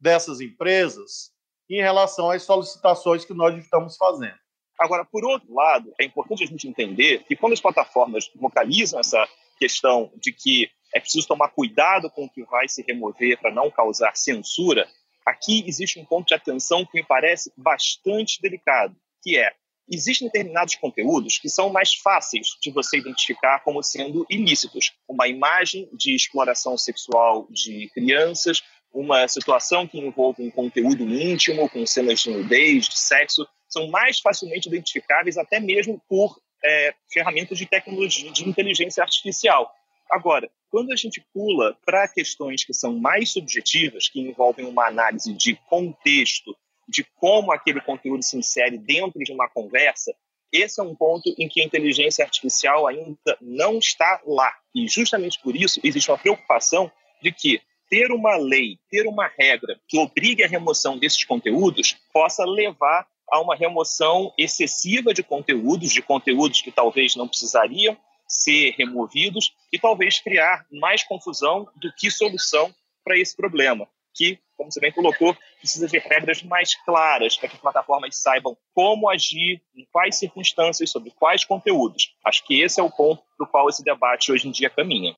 dessas 0.00 0.40
empresas 0.40 1.32
em 1.68 1.80
relação 1.80 2.30
às 2.30 2.44
solicitações 2.44 3.24
que 3.24 3.34
nós 3.34 3.56
estamos 3.56 3.96
fazendo. 3.96 4.38
Agora, 4.78 5.04
por 5.04 5.24
outro 5.24 5.52
lado, 5.52 5.92
é 5.98 6.04
importante 6.04 6.44
a 6.44 6.46
gente 6.46 6.68
entender 6.68 7.24
que 7.24 7.34
quando 7.34 7.52
as 7.52 7.60
plataformas 7.60 8.30
vocalizam 8.36 9.00
essa 9.00 9.28
questão 9.58 10.12
de 10.16 10.32
que 10.32 10.70
é 10.94 11.00
preciso 11.00 11.28
tomar 11.28 11.50
cuidado 11.50 12.10
com 12.10 12.24
o 12.24 12.30
que 12.30 12.42
vai 12.44 12.68
se 12.68 12.82
remover 12.86 13.38
para 13.38 13.52
não 13.52 13.70
causar 13.70 14.16
censura, 14.16 14.88
aqui 15.26 15.64
existe 15.66 15.98
um 15.98 16.04
ponto 16.04 16.28
de 16.28 16.34
atenção 16.34 16.86
que 16.86 16.98
me 16.98 17.06
parece 17.06 17.52
bastante 17.56 18.40
delicado, 18.40 18.96
que 19.22 19.36
é 19.36 19.52
existem 19.90 20.28
determinados 20.28 20.74
conteúdos 20.74 21.38
que 21.38 21.48
são 21.48 21.70
mais 21.70 21.94
fáceis 21.94 22.48
de 22.60 22.70
você 22.70 22.98
identificar 22.98 23.60
como 23.60 23.82
sendo 23.82 24.26
ilícitos. 24.28 24.92
Uma 25.08 25.26
imagem 25.28 25.88
de 25.94 26.14
exploração 26.14 26.76
sexual 26.76 27.46
de 27.50 27.88
crianças, 27.94 28.62
uma 28.92 29.26
situação 29.28 29.86
que 29.86 29.98
envolve 29.98 30.42
um 30.42 30.50
conteúdo 30.50 31.04
íntimo, 31.04 31.68
com 31.70 31.86
cenas 31.86 32.20
de 32.20 32.30
nudez, 32.30 32.88
de 32.88 32.98
sexo, 32.98 33.46
são 33.68 33.88
mais 33.88 34.20
facilmente 34.20 34.68
identificáveis 34.68 35.36
até 35.36 35.60
mesmo 35.60 36.02
por 36.08 36.38
é, 36.64 36.94
ferramentas 37.12 37.58
de 37.58 37.66
tecnologia, 37.66 38.30
de 38.30 38.48
inteligência 38.48 39.02
artificial. 39.02 39.72
Agora, 40.10 40.50
quando 40.70 40.92
a 40.92 40.96
gente 40.96 41.24
pula 41.32 41.76
para 41.84 42.08
questões 42.08 42.64
que 42.64 42.72
são 42.72 42.98
mais 42.98 43.30
subjetivas, 43.30 44.08
que 44.08 44.20
envolvem 44.20 44.66
uma 44.66 44.86
análise 44.86 45.32
de 45.32 45.56
contexto, 45.68 46.56
de 46.88 47.04
como 47.16 47.52
aquele 47.52 47.80
conteúdo 47.80 48.22
se 48.22 48.36
insere 48.36 48.78
dentro 48.78 49.18
de 49.20 49.32
uma 49.32 49.48
conversa, 49.48 50.14
esse 50.50 50.80
é 50.80 50.82
um 50.82 50.94
ponto 50.94 51.34
em 51.38 51.46
que 51.46 51.60
a 51.60 51.64
inteligência 51.64 52.24
artificial 52.24 52.86
ainda 52.86 53.36
não 53.40 53.78
está 53.78 54.20
lá. 54.26 54.50
E 54.74 54.88
justamente 54.88 55.38
por 55.40 55.54
isso 55.54 55.78
existe 55.84 56.10
uma 56.10 56.18
preocupação 56.18 56.90
de 57.22 57.30
que 57.32 57.60
ter 57.90 58.10
uma 58.10 58.36
lei, 58.36 58.78
ter 58.90 59.06
uma 59.06 59.26
regra 59.26 59.78
que 59.86 59.98
obrigue 59.98 60.44
a 60.44 60.48
remoção 60.48 60.98
desses 60.98 61.24
conteúdos 61.24 61.96
possa 62.12 62.44
levar 62.44 63.06
a 63.30 63.40
uma 63.40 63.54
remoção 63.54 64.32
excessiva 64.36 65.12
de 65.12 65.22
conteúdos, 65.22 65.92
de 65.92 66.02
conteúdos 66.02 66.62
que 66.62 66.70
talvez 66.70 67.16
não 67.16 67.28
precisariam 67.28 67.96
ser 68.26 68.74
removidos 68.76 69.54
e 69.72 69.78
talvez 69.78 70.20
criar 70.20 70.66
mais 70.70 71.02
confusão 71.02 71.66
do 71.76 71.92
que 71.96 72.10
solução 72.10 72.72
para 73.02 73.18
esse 73.18 73.34
problema, 73.34 73.88
que, 74.14 74.38
como 74.56 74.70
você 74.70 74.80
bem 74.80 74.92
colocou, 74.92 75.34
precisa 75.58 75.88
de 75.88 75.98
regras 75.98 76.42
mais 76.42 76.74
claras 76.84 77.36
para 77.36 77.48
que 77.48 77.54
as 77.54 77.60
plataformas 77.60 78.20
saibam 78.20 78.56
como 78.74 79.08
agir, 79.08 79.62
em 79.74 79.86
quais 79.90 80.16
circunstâncias, 80.16 80.90
sobre 80.90 81.10
quais 81.12 81.44
conteúdos. 81.44 82.14
Acho 82.24 82.44
que 82.44 82.60
esse 82.60 82.80
é 82.80 82.82
o 82.82 82.90
ponto 82.90 83.22
do 83.38 83.46
qual 83.46 83.68
esse 83.68 83.82
debate 83.82 84.30
hoje 84.30 84.46
em 84.46 84.50
dia 84.50 84.68
caminha. 84.68 85.16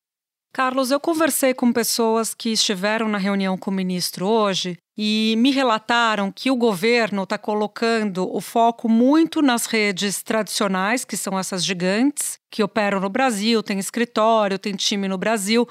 Carlos, 0.52 0.90
eu 0.90 0.98
conversei 0.98 1.54
com 1.54 1.72
pessoas 1.72 2.34
que 2.34 2.50
estiveram 2.50 3.08
na 3.08 3.18
reunião 3.18 3.56
com 3.56 3.70
o 3.70 3.74
ministro 3.74 4.26
hoje 4.26 4.76
e 4.98 5.36
me 5.38 5.52
relataram 5.52 6.32
que 6.32 6.50
o 6.50 6.56
governo 6.56 7.22
está 7.22 7.38
colocando 7.38 8.28
o 8.34 8.40
foco 8.40 8.88
muito 8.88 9.40
nas 9.40 9.66
redes 9.66 10.24
tradicionais, 10.24 11.04
que 11.04 11.16
são 11.16 11.38
essas 11.38 11.64
gigantes, 11.64 12.36
que 12.50 12.64
operam 12.64 12.98
no 12.98 13.08
Brasil, 13.08 13.62
tem 13.62 13.78
escritório, 13.78 14.58
tem 14.58 14.74
time 14.74 15.06
no 15.06 15.16
Brasil, 15.16 15.68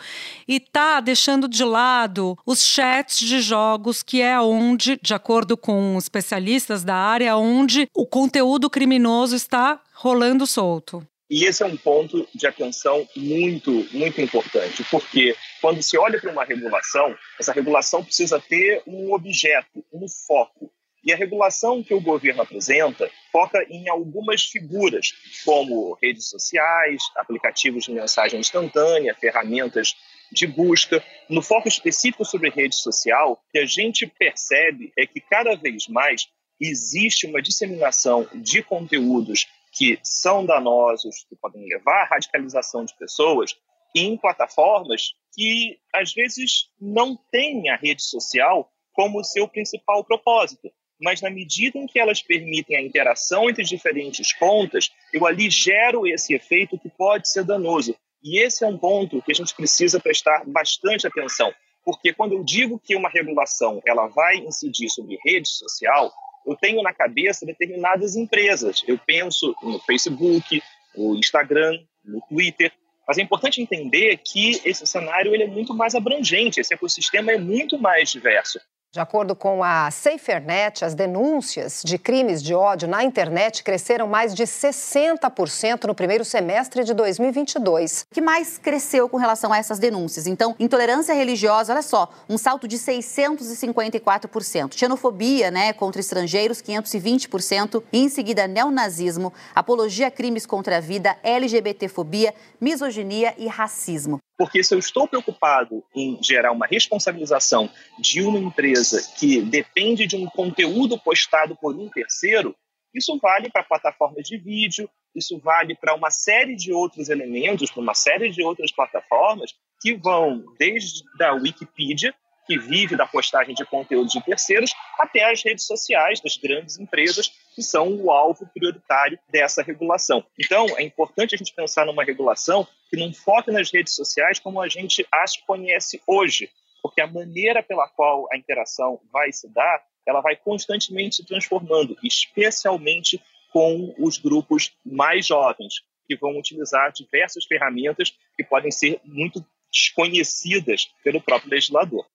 e 0.47 0.55
está 0.55 1.01
deixando 1.01 1.49
de 1.49 1.63
lado 1.65 2.37
os 2.45 2.63
chats 2.63 3.19
de 3.19 3.41
jogos, 3.41 4.01
que 4.01 4.21
é 4.21 4.39
onde, 4.39 4.97
de 5.03 5.13
acordo 5.13 5.57
com 5.57 5.97
especialistas 5.97 6.85
da 6.85 6.95
área, 6.95 7.35
onde 7.35 7.85
o 7.93 8.07
conteúdo 8.07 8.69
criminoso 8.69 9.35
está 9.35 9.79
rolando 9.93 10.47
solto. 10.47 11.05
E 11.29 11.45
esse 11.45 11.61
é 11.61 11.65
um 11.65 11.77
ponto 11.77 12.27
de 12.33 12.47
atenção 12.47 13.07
muito, 13.15 13.87
muito 13.91 14.19
importante, 14.19 14.83
porque 14.89 15.35
quando 15.61 15.81
se 15.83 15.95
olha 15.95 16.19
para 16.19 16.31
uma 16.31 16.43
regulação, 16.43 17.15
essa 17.39 17.53
regulação 17.53 18.03
precisa 18.03 18.39
ter 18.39 18.81
um 18.87 19.13
objeto, 19.13 19.85
um 19.93 20.07
foco. 20.07 20.71
E 21.03 21.13
a 21.13 21.15
regulação 21.15 21.83
que 21.83 21.93
o 21.93 22.01
governo 22.01 22.41
apresenta 22.41 23.09
foca 23.31 23.63
em 23.69 23.87
algumas 23.87 24.43
figuras, 24.43 25.13
como 25.45 25.97
redes 26.01 26.27
sociais, 26.29 27.01
aplicativos 27.15 27.85
de 27.85 27.91
mensagem 27.91 28.39
instantânea, 28.39 29.15
ferramentas 29.15 29.95
de 30.31 30.45
busca. 30.45 31.03
No 31.29 31.41
foco 31.41 31.67
específico 31.67 32.25
sobre 32.25 32.49
rede 32.49 32.75
social, 32.75 33.33
o 33.33 33.51
que 33.51 33.59
a 33.59 33.65
gente 33.65 34.07
percebe 34.07 34.91
é 34.97 35.05
que 35.05 35.21
cada 35.21 35.55
vez 35.55 35.87
mais 35.87 36.27
existe 36.59 37.25
uma 37.25 37.41
disseminação 37.41 38.27
de 38.35 38.61
conteúdos 38.61 39.47
que 39.79 39.97
são 40.03 40.45
danosos, 40.45 41.25
que 41.29 41.37
podem 41.37 41.65
levar 41.65 42.01
à 42.01 42.05
radicalização 42.05 42.83
de 42.83 42.93
pessoas, 42.97 43.55
em 43.95 44.17
plataformas 44.17 45.13
que 45.33 45.79
às 45.95 46.13
vezes 46.13 46.69
não 46.81 47.17
têm 47.31 47.69
a 47.69 47.77
rede 47.77 48.03
social 48.03 48.69
como 48.91 49.23
seu 49.23 49.47
principal 49.47 50.03
propósito. 50.03 50.69
Mas 51.01 51.21
na 51.21 51.29
medida 51.29 51.79
em 51.79 51.87
que 51.87 51.97
elas 51.97 52.21
permitem 52.21 52.75
a 52.75 52.81
interação 52.81 53.49
entre 53.49 53.63
diferentes 53.63 54.33
contas, 54.33 54.91
eu 55.13 55.25
ali 55.25 55.49
gero 55.49 56.05
esse 56.05 56.33
efeito 56.33 56.77
que 56.77 56.89
pode 56.89 57.29
ser 57.29 57.45
danoso. 57.45 57.95
E 58.21 58.37
esse 58.37 58.65
é 58.65 58.67
um 58.67 58.77
ponto 58.77 59.21
que 59.21 59.31
a 59.31 59.35
gente 59.35 59.55
precisa 59.55 59.97
prestar 59.97 60.43
bastante 60.45 61.07
atenção, 61.07 61.53
porque 61.85 62.11
quando 62.11 62.33
eu 62.33 62.43
digo 62.43 62.77
que 62.77 62.97
uma 62.97 63.07
regulação 63.07 63.81
ela 63.87 64.07
vai 64.07 64.39
incidir 64.39 64.89
sobre 64.89 65.17
rede 65.25 65.47
social, 65.47 66.11
eu 66.49 66.57
tenho 66.57 66.81
na 66.81 66.93
cabeça 66.93 67.45
determinadas 67.45 68.15
empresas. 68.15 68.83
Eu 68.87 68.97
penso 68.97 69.55
no 69.61 69.79
Facebook, 69.79 70.61
no 70.95 71.15
Instagram, 71.15 71.79
no 72.03 72.21
Twitter. 72.27 72.71
Mas 73.07 73.17
é 73.17 73.21
importante 73.21 73.61
entender 73.61 74.17
que 74.17 74.61
esse 74.65 74.85
cenário 74.85 75.33
ele 75.33 75.43
é 75.43 75.47
muito 75.47 75.73
mais 75.73 75.95
abrangente, 75.95 76.59
esse 76.59 76.73
ecossistema 76.73 77.31
é 77.31 77.37
muito 77.37 77.79
mais 77.79 78.11
diverso. 78.11 78.59
De 78.91 78.99
acordo 78.99 79.35
com 79.35 79.63
a 79.63 79.91
SaferNet, 79.91 80.83
as 80.83 80.95
denúncias 80.95 81.83
de 81.85 81.99
crimes 81.99 82.41
de 82.41 82.55
ódio 82.55 82.87
na 82.87 83.03
internet 83.03 83.63
cresceram 83.63 84.07
mais 84.07 84.33
de 84.33 84.41
60% 84.45 85.83
no 85.83 85.93
primeiro 85.93 86.25
semestre 86.25 86.83
de 86.83 86.95
2022. 86.95 88.07
O 88.09 88.15
que 88.15 88.19
mais 88.19 88.57
cresceu 88.57 89.07
com 89.07 89.17
relação 89.17 89.53
a 89.53 89.59
essas 89.59 89.77
denúncias? 89.77 90.25
Então, 90.25 90.55
intolerância 90.59 91.13
religiosa, 91.13 91.71
olha 91.71 91.83
só, 91.83 92.09
um 92.27 92.35
salto 92.35 92.67
de 92.67 92.79
654%. 92.79 94.73
Xenofobia, 94.75 95.51
né, 95.51 95.71
contra 95.71 96.01
estrangeiros, 96.01 96.59
520%. 96.59 97.83
E 97.93 97.99
em 97.99 98.09
seguida, 98.09 98.47
neonazismo, 98.47 99.31
apologia 99.53 100.07
a 100.07 100.11
crimes 100.11 100.47
contra 100.47 100.77
a 100.77 100.79
vida, 100.79 101.15
LGBTfobia, 101.21 102.33
misoginia 102.59 103.35
e 103.37 103.45
racismo. 103.45 104.19
Porque 104.39 104.63
se 104.63 104.73
eu 104.73 104.79
estou 104.79 105.05
preocupado 105.05 105.83
em 105.93 106.17
gerar 106.23 106.53
uma 106.53 106.65
responsabilização 106.65 107.69
de 107.99 108.21
uma 108.21 108.39
empresa 108.39 109.05
que 109.17 109.41
depende 109.41 110.07
de 110.07 110.15
um 110.15 110.27
conteúdo 110.27 110.97
postado 110.97 111.57
por 111.57 111.75
um 111.75 111.89
terceiro, 111.89 112.55
isso 112.95 113.19
vale 113.21 113.51
para 113.51 113.65
plataformas 113.65 114.25
de 114.25 114.37
vídeo, 114.37 114.89
isso 115.13 115.37
vale 115.39 115.75
para 115.75 115.93
uma 115.93 116.09
série 116.09 116.55
de 116.55 116.71
outros 116.71 117.09
elementos, 117.09 117.69
para 117.69 117.81
uma 117.81 117.93
série 117.93 118.29
de 118.29 118.41
outras 118.41 118.71
plataformas 118.71 119.53
que 119.81 119.93
vão 119.93 120.45
desde 120.57 121.03
a 121.21 121.33
Wikipedia 121.33 122.15
que 122.47 122.57
vive 122.57 122.95
da 122.95 123.05
postagem 123.05 123.53
de 123.53 123.63
conteúdos 123.63 124.11
de 124.11 124.23
terceiros, 124.23 124.73
até 124.97 125.29
as 125.29 125.43
redes 125.43 125.67
sociais 125.67 126.19
das 126.19 126.35
grandes 126.35 126.79
empresas, 126.79 127.31
que 127.53 127.61
são 127.61 127.93
o 127.93 128.09
alvo 128.09 128.49
prioritário 128.51 129.19
dessa 129.29 129.61
regulação. 129.61 130.25
Então, 130.39 130.65
é 130.77 130.81
importante 130.81 131.35
a 131.35 131.37
gente 131.37 131.53
pensar 131.53 131.85
numa 131.85 132.03
regulação 132.03 132.67
que 132.89 132.97
não 132.97 133.13
foque 133.13 133.51
nas 133.51 133.71
redes 133.71 133.95
sociais 133.95 134.39
como 134.39 134.61
a 134.61 134.67
gente 134.67 135.05
as 135.11 135.37
conhece 135.37 136.01
hoje, 136.07 136.49
porque 136.81 137.01
a 137.01 137.07
maneira 137.07 137.61
pela 137.61 137.87
qual 137.87 138.27
a 138.31 138.37
interação 138.37 138.99
vai 139.11 139.31
se 139.31 139.47
dar, 139.49 139.83
ela 140.07 140.21
vai 140.21 140.35
constantemente 140.35 141.17
se 141.17 141.25
transformando, 141.25 141.95
especialmente 142.03 143.21
com 143.51 143.93
os 143.97 144.17
grupos 144.17 144.71
mais 144.85 145.27
jovens, 145.27 145.81
que 146.07 146.15
vão 146.15 146.37
utilizar 146.37 146.91
diversas 146.91 147.45
ferramentas 147.45 148.15
que 148.35 148.43
podem 148.43 148.71
ser 148.71 148.99
muito 149.03 149.45
desconhecidas 149.71 150.91
pelo 151.03 151.21
próprio 151.21 151.51
legislador. 151.51 152.05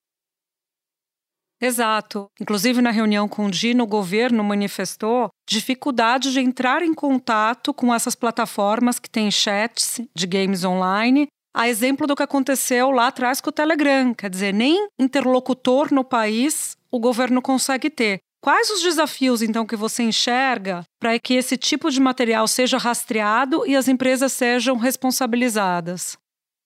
Exato. 1.61 2.27
Inclusive, 2.41 2.83
na 2.83 2.91
reunião 2.91 3.29
com 3.29 3.47
o 3.47 3.51
Dino, 3.51 3.85
o 3.85 3.87
governo 3.87 4.43
manifestou 4.45 5.29
dificuldade 5.49 6.33
de 6.33 6.41
entrar 6.41 6.83
em 6.83 6.93
contato 6.93 7.73
com 7.73 7.95
essas 7.95 8.15
plataformas 8.15 8.99
que 8.99 9.09
têm 9.09 9.31
chats 9.31 10.01
de 10.15 10.27
games 10.27 10.65
online. 10.65 11.27
A 11.55 11.69
exemplo 11.69 12.07
do 12.07 12.17
que 12.17 12.23
aconteceu 12.23 12.91
lá 12.91 13.07
atrás 13.07 13.41
com 13.41 13.51
o 13.51 13.53
Telegram. 13.53 14.13
Quer 14.13 14.29
dizer, 14.29 14.53
nem 14.53 14.89
interlocutor 14.99 15.93
no 15.93 16.05
país 16.05 16.77
o 16.91 16.99
governo 16.99 17.41
consegue 17.41 17.89
ter. 17.89 18.19
Quais 18.45 18.69
os 18.69 18.83
desafios, 18.83 19.41
então, 19.41 19.65
que 19.65 19.75
você 19.75 20.03
enxerga 20.03 20.85
para 21.01 21.19
que 21.19 21.33
esse 21.33 21.57
tipo 21.57 21.91
de 21.91 21.99
material 21.99 22.47
seja 22.47 22.77
rastreado 22.77 23.67
e 23.67 23.75
as 23.75 23.89
empresas 23.89 24.35
sejam 24.35 24.77
responsabilizadas? 24.77 26.19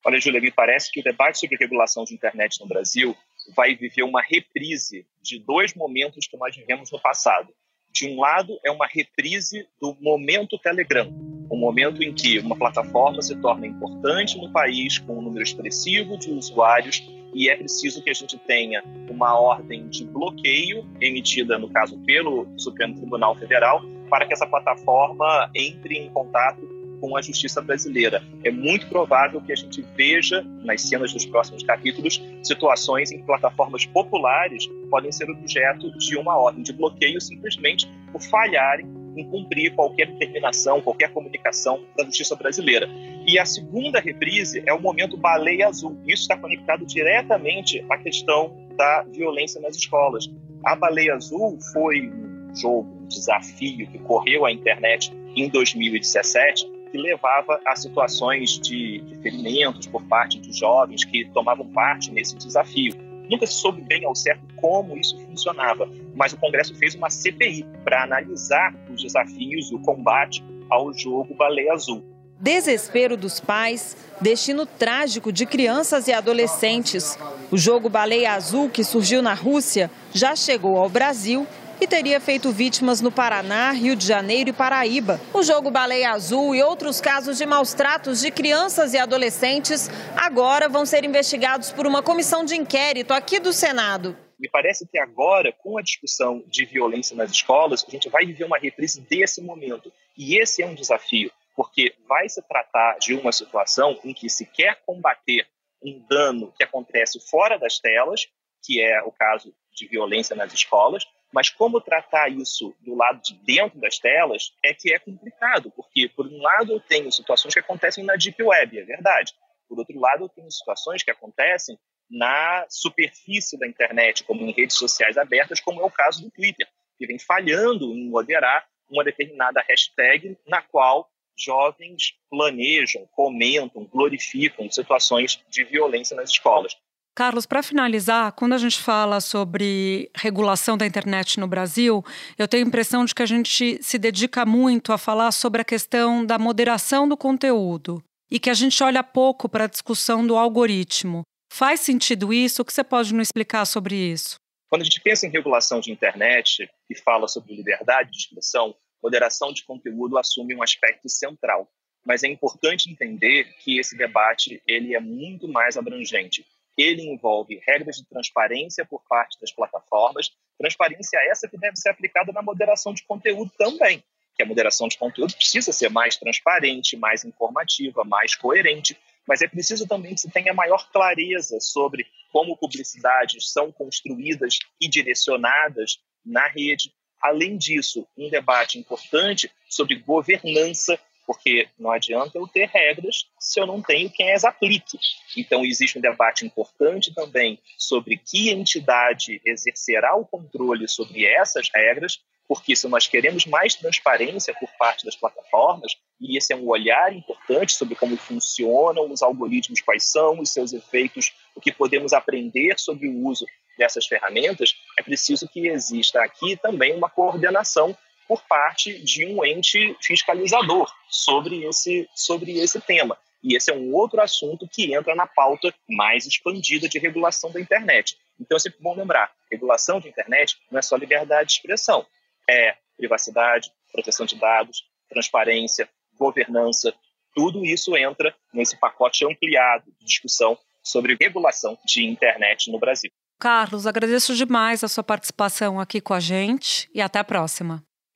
Olha, 0.04 0.18
Júlia, 0.18 0.40
me 0.40 0.50
parece 0.50 0.90
que 0.90 0.98
o 0.98 1.04
debate 1.04 1.38
sobre 1.38 1.56
regulação 1.56 2.02
de 2.02 2.14
internet 2.14 2.60
no 2.60 2.66
Brasil 2.66 3.16
vai 3.54 3.74
viver 3.74 4.02
uma 4.02 4.22
reprise 4.22 5.06
de 5.22 5.38
dois 5.38 5.74
momentos 5.74 6.26
que 6.26 6.36
nós 6.36 6.56
vivemos 6.56 6.90
no 6.90 7.00
passado. 7.00 7.52
De 7.90 8.06
um 8.06 8.20
lado, 8.20 8.58
é 8.64 8.70
uma 8.70 8.86
reprise 8.86 9.66
do 9.80 9.96
momento 10.00 10.58
Telegram, 10.58 11.08
um 11.50 11.56
momento 11.56 12.02
em 12.02 12.12
que 12.12 12.38
uma 12.38 12.56
plataforma 12.56 13.22
se 13.22 13.34
torna 13.40 13.66
importante 13.66 14.36
no 14.38 14.52
país 14.52 14.98
com 14.98 15.18
um 15.18 15.22
número 15.22 15.42
expressivo 15.42 16.18
de 16.18 16.30
usuários 16.30 17.02
e 17.34 17.48
é 17.48 17.56
preciso 17.56 18.02
que 18.02 18.10
a 18.10 18.14
gente 18.14 18.38
tenha 18.38 18.82
uma 19.08 19.38
ordem 19.38 19.88
de 19.88 20.04
bloqueio 20.04 20.86
emitida, 21.00 21.58
no 21.58 21.68
caso, 21.70 21.98
pelo 22.00 22.46
Supremo 22.58 22.94
Tribunal 22.94 23.34
Federal, 23.36 23.82
para 24.08 24.26
que 24.26 24.32
essa 24.32 24.46
plataforma 24.46 25.50
entre 25.54 25.98
em 25.98 26.08
contato 26.10 26.77
com 27.00 27.16
a 27.16 27.22
justiça 27.22 27.60
brasileira. 27.60 28.22
É 28.44 28.50
muito 28.50 28.86
provável 28.88 29.40
que 29.40 29.52
a 29.52 29.56
gente 29.56 29.84
veja 29.96 30.44
nas 30.62 30.82
cenas 30.82 31.12
dos 31.12 31.26
próximos 31.26 31.62
capítulos 31.62 32.22
situações 32.42 33.12
em 33.12 33.18
que 33.18 33.24
plataformas 33.24 33.84
populares 33.86 34.68
podem 34.90 35.12
ser 35.12 35.30
objeto 35.30 35.90
de 35.98 36.16
uma 36.16 36.36
ordem 36.36 36.62
de 36.62 36.72
bloqueio 36.72 37.20
simplesmente 37.20 37.88
por 38.12 38.22
falharem 38.22 38.86
em 39.16 39.28
cumprir 39.28 39.74
qualquer 39.74 40.06
determinação, 40.06 40.80
qualquer 40.80 41.12
comunicação 41.12 41.82
da 41.96 42.04
justiça 42.04 42.36
brasileira. 42.36 42.88
E 43.26 43.38
a 43.38 43.44
segunda 43.44 44.00
reprise 44.00 44.62
é 44.64 44.72
o 44.72 44.80
momento 44.80 45.16
baleia 45.16 45.66
azul. 45.66 45.98
Isso 46.06 46.22
está 46.22 46.36
conectado 46.36 46.86
diretamente 46.86 47.84
à 47.90 47.98
questão 47.98 48.56
da 48.76 49.02
violência 49.02 49.60
nas 49.60 49.76
escolas. 49.76 50.30
A 50.64 50.76
baleia 50.76 51.14
azul 51.14 51.58
foi 51.72 52.08
um 52.08 52.54
jogo, 52.54 52.88
um 53.02 53.06
desafio 53.06 53.86
que 53.88 53.98
correu 53.98 54.46
à 54.46 54.52
internet 54.52 55.12
em 55.34 55.48
2017 55.48 56.77
que 56.90 56.98
levava 56.98 57.60
a 57.66 57.76
situações 57.76 58.58
de, 58.58 59.00
de 59.00 59.14
ferimentos 59.16 59.86
por 59.86 60.02
parte 60.04 60.38
de 60.38 60.52
jovens 60.52 61.04
que 61.04 61.24
tomavam 61.32 61.66
parte 61.68 62.10
nesse 62.10 62.36
desafio. 62.36 62.94
Nunca 63.30 63.46
se 63.46 63.54
soube 63.54 63.82
bem 63.82 64.04
ao 64.04 64.14
certo 64.14 64.42
como 64.56 64.96
isso 64.96 65.18
funcionava, 65.26 65.88
mas 66.14 66.32
o 66.32 66.38
Congresso 66.38 66.74
fez 66.76 66.94
uma 66.94 67.10
CPI 67.10 67.66
para 67.84 68.02
analisar 68.02 68.74
os 68.90 69.02
desafios 69.02 69.70
e 69.70 69.74
o 69.74 69.80
combate 69.80 70.42
ao 70.70 70.92
jogo 70.92 71.34
Baleia 71.34 71.74
Azul. 71.74 72.02
Desespero 72.40 73.16
dos 73.16 73.40
pais, 73.40 73.96
destino 74.20 74.64
trágico 74.64 75.32
de 75.32 75.44
crianças 75.44 76.06
e 76.06 76.12
adolescentes. 76.12 77.18
O 77.50 77.58
jogo 77.58 77.88
Baleia 77.88 78.32
Azul, 78.32 78.70
que 78.70 78.84
surgiu 78.84 79.20
na 79.20 79.34
Rússia, 79.34 79.90
já 80.12 80.36
chegou 80.36 80.76
ao 80.76 80.88
Brasil 80.88 81.46
e 81.80 81.86
teria 81.86 82.20
feito 82.20 82.50
vítimas 82.52 83.00
no 83.00 83.10
Paraná, 83.10 83.70
Rio 83.72 83.94
de 83.94 84.06
Janeiro 84.06 84.50
e 84.50 84.52
Paraíba. 84.52 85.20
O 85.32 85.42
jogo 85.42 85.70
Baleia 85.70 86.10
Azul 86.10 86.54
e 86.54 86.62
outros 86.62 87.00
casos 87.00 87.38
de 87.38 87.46
maus 87.46 87.72
tratos 87.72 88.20
de 88.20 88.30
crianças 88.30 88.94
e 88.94 88.98
adolescentes 88.98 89.88
agora 90.16 90.68
vão 90.68 90.84
ser 90.84 91.04
investigados 91.04 91.70
por 91.72 91.86
uma 91.86 92.02
comissão 92.02 92.44
de 92.44 92.56
inquérito 92.56 93.12
aqui 93.12 93.38
do 93.38 93.52
Senado. 93.52 94.16
Me 94.38 94.48
parece 94.48 94.86
que 94.86 94.98
agora, 94.98 95.52
com 95.52 95.76
a 95.78 95.82
discussão 95.82 96.44
de 96.46 96.64
violência 96.64 97.16
nas 97.16 97.30
escolas, 97.30 97.84
a 97.86 97.90
gente 97.90 98.08
vai 98.08 98.24
viver 98.24 98.44
uma 98.44 98.58
reprise 98.58 99.00
desse 99.00 99.42
momento. 99.42 99.92
E 100.16 100.36
esse 100.38 100.62
é 100.62 100.66
um 100.66 100.74
desafio, 100.74 101.30
porque 101.56 101.94
vai 102.08 102.28
se 102.28 102.40
tratar 102.42 102.98
de 102.98 103.14
uma 103.14 103.32
situação 103.32 103.98
em 104.04 104.14
que 104.14 104.30
se 104.30 104.46
quer 104.46 104.80
combater 104.86 105.46
um 105.82 106.04
dano 106.08 106.52
que 106.56 106.62
acontece 106.62 107.18
fora 107.28 107.58
das 107.58 107.78
telas, 107.80 108.28
que 108.64 108.80
é 108.80 109.02
o 109.02 109.10
caso 109.10 109.52
de 109.74 109.88
violência 109.88 110.36
nas 110.36 110.52
escolas, 110.52 111.04
mas 111.32 111.50
como 111.50 111.80
tratar 111.80 112.28
isso 112.28 112.74
do 112.80 112.94
lado 112.94 113.20
de 113.22 113.34
dentro 113.34 113.78
das 113.78 113.98
telas 113.98 114.52
é 114.62 114.72
que 114.72 114.92
é 114.92 114.98
complicado, 114.98 115.70
porque, 115.76 116.08
por 116.08 116.26
um 116.26 116.40
lado, 116.40 116.72
eu 116.72 116.80
tenho 116.80 117.10
situações 117.12 117.54
que 117.54 117.60
acontecem 117.60 118.04
na 118.04 118.16
Deep 118.16 118.42
Web, 118.42 118.78
é 118.78 118.84
verdade. 118.84 119.34
Por 119.68 119.78
outro 119.78 119.98
lado, 119.98 120.24
eu 120.24 120.28
tenho 120.28 120.50
situações 120.50 121.02
que 121.02 121.10
acontecem 121.10 121.78
na 122.10 122.64
superfície 122.70 123.58
da 123.58 123.66
internet, 123.66 124.24
como 124.24 124.42
em 124.42 124.52
redes 124.52 124.76
sociais 124.76 125.18
abertas, 125.18 125.60
como 125.60 125.80
é 125.80 125.84
o 125.84 125.90
caso 125.90 126.22
do 126.22 126.30
Twitter, 126.30 126.66
que 126.96 127.06
vem 127.06 127.18
falhando 127.18 127.92
em 127.92 128.08
moderar 128.08 128.66
uma 128.90 129.04
determinada 129.04 129.62
hashtag 129.68 130.36
na 130.46 130.62
qual 130.62 131.10
jovens 131.36 132.14
planejam, 132.30 133.06
comentam, 133.12 133.84
glorificam 133.84 134.70
situações 134.70 135.42
de 135.48 135.64
violência 135.64 136.16
nas 136.16 136.30
escolas. 136.30 136.76
Carlos, 137.18 137.46
para 137.46 137.64
finalizar, 137.64 138.30
quando 138.30 138.52
a 138.52 138.58
gente 138.58 138.80
fala 138.80 139.20
sobre 139.20 140.08
regulação 140.14 140.78
da 140.78 140.86
internet 140.86 141.40
no 141.40 141.48
Brasil, 141.48 142.04
eu 142.38 142.46
tenho 142.46 142.64
a 142.64 142.68
impressão 142.68 143.04
de 143.04 143.12
que 143.12 143.20
a 143.20 143.26
gente 143.26 143.76
se 143.82 143.98
dedica 143.98 144.46
muito 144.46 144.92
a 144.92 144.98
falar 144.98 145.32
sobre 145.32 145.60
a 145.60 145.64
questão 145.64 146.24
da 146.24 146.38
moderação 146.38 147.08
do 147.08 147.16
conteúdo 147.16 148.00
e 148.30 148.38
que 148.38 148.48
a 148.48 148.54
gente 148.54 148.80
olha 148.84 149.02
pouco 149.02 149.48
para 149.48 149.64
a 149.64 149.66
discussão 149.66 150.24
do 150.24 150.36
algoritmo. 150.36 151.22
Faz 151.52 151.80
sentido 151.80 152.32
isso? 152.32 152.62
O 152.62 152.64
que 152.64 152.72
você 152.72 152.84
pode 152.84 153.12
nos 153.12 153.26
explicar 153.26 153.64
sobre 153.64 153.96
isso? 153.96 154.36
Quando 154.68 154.82
a 154.82 154.84
gente 154.84 155.00
pensa 155.00 155.26
em 155.26 155.30
regulação 155.30 155.80
de 155.80 155.90
internet 155.90 156.70
e 156.88 156.96
fala 156.96 157.26
sobre 157.26 157.52
liberdade 157.52 158.12
de 158.12 158.18
expressão, 158.18 158.76
moderação 159.02 159.52
de 159.52 159.64
conteúdo 159.64 160.16
assume 160.18 160.54
um 160.54 160.62
aspecto 160.62 161.08
central. 161.08 161.68
Mas 162.06 162.22
é 162.22 162.28
importante 162.28 162.88
entender 162.88 163.56
que 163.64 163.76
esse 163.76 163.96
debate 163.96 164.62
ele 164.64 164.94
é 164.94 165.00
muito 165.00 165.48
mais 165.48 165.76
abrangente 165.76 166.46
ele 166.78 167.02
envolve 167.02 167.60
regras 167.66 167.96
de 167.96 168.06
transparência 168.06 168.86
por 168.86 169.02
parte 169.08 169.38
das 169.40 169.50
plataformas, 169.50 170.30
transparência 170.56 171.18
essa 171.28 171.48
que 171.48 171.58
deve 171.58 171.76
ser 171.76 171.88
aplicada 171.88 172.32
na 172.32 172.40
moderação 172.40 172.94
de 172.94 173.02
conteúdo 173.02 173.50
também, 173.58 174.02
que 174.36 174.44
a 174.44 174.46
moderação 174.46 174.86
de 174.86 174.96
conteúdo 174.96 175.34
precisa 175.34 175.72
ser 175.72 175.90
mais 175.90 176.16
transparente, 176.16 176.96
mais 176.96 177.24
informativa, 177.24 178.04
mais 178.04 178.36
coerente, 178.36 178.96
mas 179.26 179.42
é 179.42 179.48
preciso 179.48 179.86
também 179.86 180.14
que 180.14 180.20
se 180.20 180.30
tenha 180.30 180.54
maior 180.54 180.88
clareza 180.90 181.58
sobre 181.60 182.06
como 182.32 182.56
publicidades 182.56 183.50
são 183.50 183.72
construídas 183.72 184.58
e 184.80 184.88
direcionadas 184.88 185.98
na 186.24 186.46
rede. 186.46 186.94
Além 187.20 187.58
disso, 187.58 188.06
um 188.16 188.30
debate 188.30 188.78
importante 188.78 189.50
sobre 189.68 189.96
governança 189.96 190.98
porque 191.28 191.68
não 191.78 191.90
adianta 191.90 192.38
eu 192.38 192.48
ter 192.48 192.70
regras 192.70 193.26
se 193.38 193.60
eu 193.60 193.66
não 193.66 193.82
tenho 193.82 194.08
quem 194.08 194.32
as 194.32 194.44
aplique. 194.44 194.98
Então, 195.36 195.62
existe 195.62 195.98
um 195.98 196.00
debate 196.00 196.46
importante 196.46 197.14
também 197.14 197.60
sobre 197.76 198.16
que 198.16 198.48
entidade 198.48 199.38
exercerá 199.44 200.16
o 200.16 200.24
controle 200.24 200.88
sobre 200.88 201.26
essas 201.26 201.68
regras, 201.68 202.18
porque 202.48 202.74
se 202.74 202.88
nós 202.88 203.06
queremos 203.06 203.44
mais 203.44 203.74
transparência 203.74 204.54
por 204.58 204.70
parte 204.78 205.04
das 205.04 205.16
plataformas, 205.16 205.92
e 206.18 206.38
esse 206.38 206.54
é 206.54 206.56
um 206.56 206.66
olhar 206.66 207.14
importante 207.14 207.72
sobre 207.72 207.94
como 207.94 208.16
funcionam 208.16 209.12
os 209.12 209.20
algoritmos, 209.20 209.82
quais 209.82 210.10
são 210.10 210.40
os 210.40 210.50
seus 210.50 210.72
efeitos, 210.72 211.34
o 211.54 211.60
que 211.60 211.70
podemos 211.70 212.14
aprender 212.14 212.78
sobre 212.78 213.06
o 213.06 213.26
uso 213.26 213.44
dessas 213.76 214.06
ferramentas, 214.06 214.74
é 214.98 215.02
preciso 215.02 215.46
que 215.46 215.68
exista 215.68 216.22
aqui 216.22 216.56
também 216.56 216.96
uma 216.96 217.10
coordenação 217.10 217.94
por 218.28 218.42
parte 218.42 219.02
de 219.02 219.26
um 219.26 219.42
ente 219.42 219.96
fiscalizador 220.02 220.92
sobre 221.08 221.64
esse, 221.64 222.08
sobre 222.14 222.58
esse 222.60 222.78
tema. 222.80 223.18
E 223.42 223.56
esse 223.56 223.70
é 223.70 223.74
um 223.74 223.94
outro 223.94 224.20
assunto 224.20 224.68
que 224.70 224.94
entra 224.94 225.14
na 225.14 225.26
pauta 225.26 225.72
mais 225.88 226.26
expandida 226.26 226.88
de 226.88 226.98
regulação 226.98 227.50
da 227.50 227.60
internet. 227.60 228.16
Então 228.38 228.56
é 228.56 228.60
sempre 228.60 228.80
bom 228.82 228.94
lembrar: 228.94 229.32
regulação 229.50 229.98
de 230.00 230.08
internet 230.08 230.56
não 230.70 230.78
é 230.78 230.82
só 230.82 230.96
liberdade 230.96 231.48
de 231.48 231.54
expressão, 231.54 232.04
é 232.48 232.76
privacidade, 232.96 233.72
proteção 233.92 234.26
de 234.26 234.36
dados, 234.36 234.84
transparência, 235.08 235.88
governança. 236.18 236.92
Tudo 237.34 237.64
isso 237.64 237.96
entra 237.96 238.34
nesse 238.52 238.76
pacote 238.76 239.24
ampliado 239.24 239.84
de 239.98 240.04
discussão 240.04 240.58
sobre 240.82 241.16
regulação 241.18 241.78
de 241.86 242.04
internet 242.04 242.70
no 242.70 242.78
Brasil. 242.78 243.10
Carlos, 243.38 243.86
agradeço 243.86 244.34
demais 244.34 244.82
a 244.82 244.88
sua 244.88 245.04
participação 245.04 245.78
aqui 245.78 246.00
com 246.00 246.12
a 246.12 246.18
gente 246.18 246.90
e 246.92 247.00
até 247.00 247.20
a 247.20 247.24
próxima. 247.24 247.84